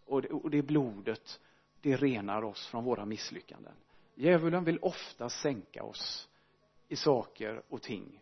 Och 0.06 0.22
det, 0.22 0.30
och 0.30 0.50
det 0.50 0.62
blodet 0.62 1.40
det 1.82 1.96
renar 1.96 2.44
oss 2.44 2.68
från 2.68 2.84
våra 2.84 3.06
misslyckanden. 3.06 3.74
Djävulen 4.16 4.64
vill 4.64 4.80
ofta 4.82 5.30
sänka 5.30 5.84
oss 5.84 6.30
i 6.88 6.96
saker 6.96 7.62
och 7.70 7.82
ting. 7.82 8.20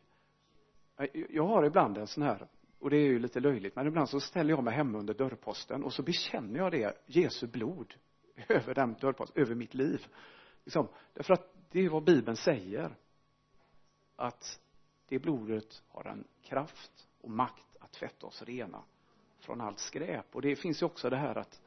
Jag 1.30 1.48
har 1.48 1.64
ibland 1.64 1.98
en 1.98 2.08
sån 2.08 2.24
här 2.24 2.48
och 2.82 2.90
det 2.90 2.98
är 2.98 3.06
ju 3.06 3.20
lite 3.20 3.40
löjligt 3.40 3.76
men 3.76 3.88
ibland 3.88 4.10
så 4.10 4.20
ställer 4.20 4.50
jag 4.50 4.64
mig 4.64 4.74
hemma 4.74 5.00
under 5.00 5.14
dörrposten 5.14 5.84
och 5.84 5.94
så 5.94 6.04
bekänner 6.04 6.60
jag 6.60 6.72
det 6.72 6.98
Jesu 7.06 7.48
blod 7.48 7.94
över 8.48 8.74
den 8.74 8.94
dörrposten, 8.94 9.42
över 9.42 9.56
mitt 9.56 9.74
liv. 9.74 10.08
Liksom, 10.64 10.88
därför 11.14 11.34
att 11.34 11.54
det 11.72 11.80
är 11.80 11.90
vad 11.90 12.04
bibeln 12.04 12.38
säger 12.38 12.96
att 14.16 14.60
det 15.08 15.20
blodet 15.20 15.84
har 15.88 16.06
en 16.06 16.24
kraft 16.42 17.08
och 17.22 17.32
makt 17.32 17.76
att 17.80 17.92
tvätta 17.92 18.28
oss 18.28 18.42
rena 18.42 18.84
från 19.40 19.62
allt 19.62 19.80
skräp. 19.80 20.36
Och 20.36 20.42
det 20.42 20.56
finns 20.56 20.82
ju 20.82 20.86
också 20.86 21.10
det 21.10 21.18
här 21.18 21.38
att 21.38 21.62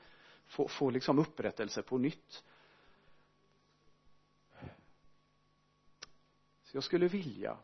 få, 0.47 0.69
få 0.69 0.91
liksom 0.91 1.19
upprättelse 1.19 1.83
på 1.83 1.99
nytt. 1.99 2.45
Så 6.63 6.77
jag 6.77 6.85
skulle 6.85 7.09
vilja 7.09 7.57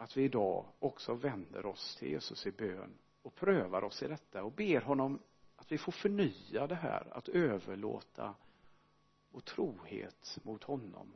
att 0.00 0.16
vi 0.16 0.22
idag 0.22 0.66
också 0.78 1.14
vänder 1.14 1.66
oss 1.66 1.96
till 1.96 2.08
Jesus 2.08 2.46
i 2.46 2.52
bön 2.52 2.98
och 3.22 3.34
prövar 3.34 3.84
oss 3.84 4.02
i 4.02 4.08
detta 4.08 4.44
och 4.44 4.52
ber 4.52 4.80
honom 4.80 5.22
att 5.56 5.72
vi 5.72 5.78
får 5.78 5.92
förnya 5.92 6.66
det 6.66 6.74
här 6.74 7.06
att 7.16 7.28
överlåta 7.28 8.34
vår 9.30 9.40
trohet 9.40 10.38
mot 10.42 10.64
honom. 10.64 11.12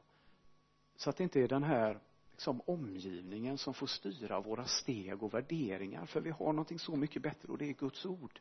Så 0.97 1.11
att 1.11 1.17
det 1.17 1.23
inte 1.23 1.41
är 1.41 1.49
den 1.49 1.63
här 1.63 2.01
liksom 2.31 2.61
omgivningen 2.67 3.59
som 3.59 3.75
får 3.75 3.87
styra 3.87 4.41
våra 4.41 4.65
steg 4.65 5.23
och 5.23 5.35
värderingar 5.35 6.07
för 6.07 6.21
vi 6.21 6.31
har 6.31 6.53
någonting 6.53 6.79
så 6.79 6.97
mycket 6.97 7.23
bättre 7.23 7.53
och 7.53 7.59
det 7.59 7.69
är 7.69 7.73
Guds 7.73 8.07
ord. 8.07 8.41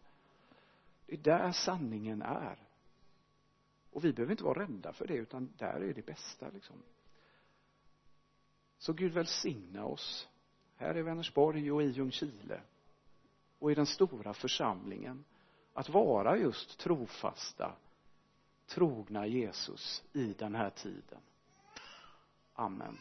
Det 1.05 1.13
är 1.13 1.17
där 1.17 1.51
sanningen 1.51 2.21
är. 2.21 2.67
Och 3.91 4.05
vi 4.05 4.13
behöver 4.13 4.31
inte 4.31 4.43
vara 4.43 4.63
rädda 4.63 4.93
för 4.93 5.07
det 5.07 5.15
utan 5.15 5.53
där 5.57 5.83
är 5.83 5.93
det 5.93 6.05
bästa 6.05 6.49
liksom. 6.49 6.83
Så 8.77 8.93
Gud 8.93 9.13
välsigna 9.13 9.85
oss 9.85 10.29
här 10.75 10.97
i 10.97 11.01
Vänersborg 11.01 11.71
och 11.71 11.83
i 11.83 11.85
Ljungskile 11.85 12.61
och 13.59 13.71
i 13.71 13.75
den 13.75 13.85
stora 13.85 14.33
församlingen 14.33 15.23
att 15.73 15.89
vara 15.89 16.37
just 16.37 16.79
trofasta 16.79 17.75
trogna 18.67 19.27
Jesus 19.27 20.03
i 20.13 20.33
den 20.33 20.55
här 20.55 20.69
tiden. 20.69 21.19
Amen. 22.53 22.97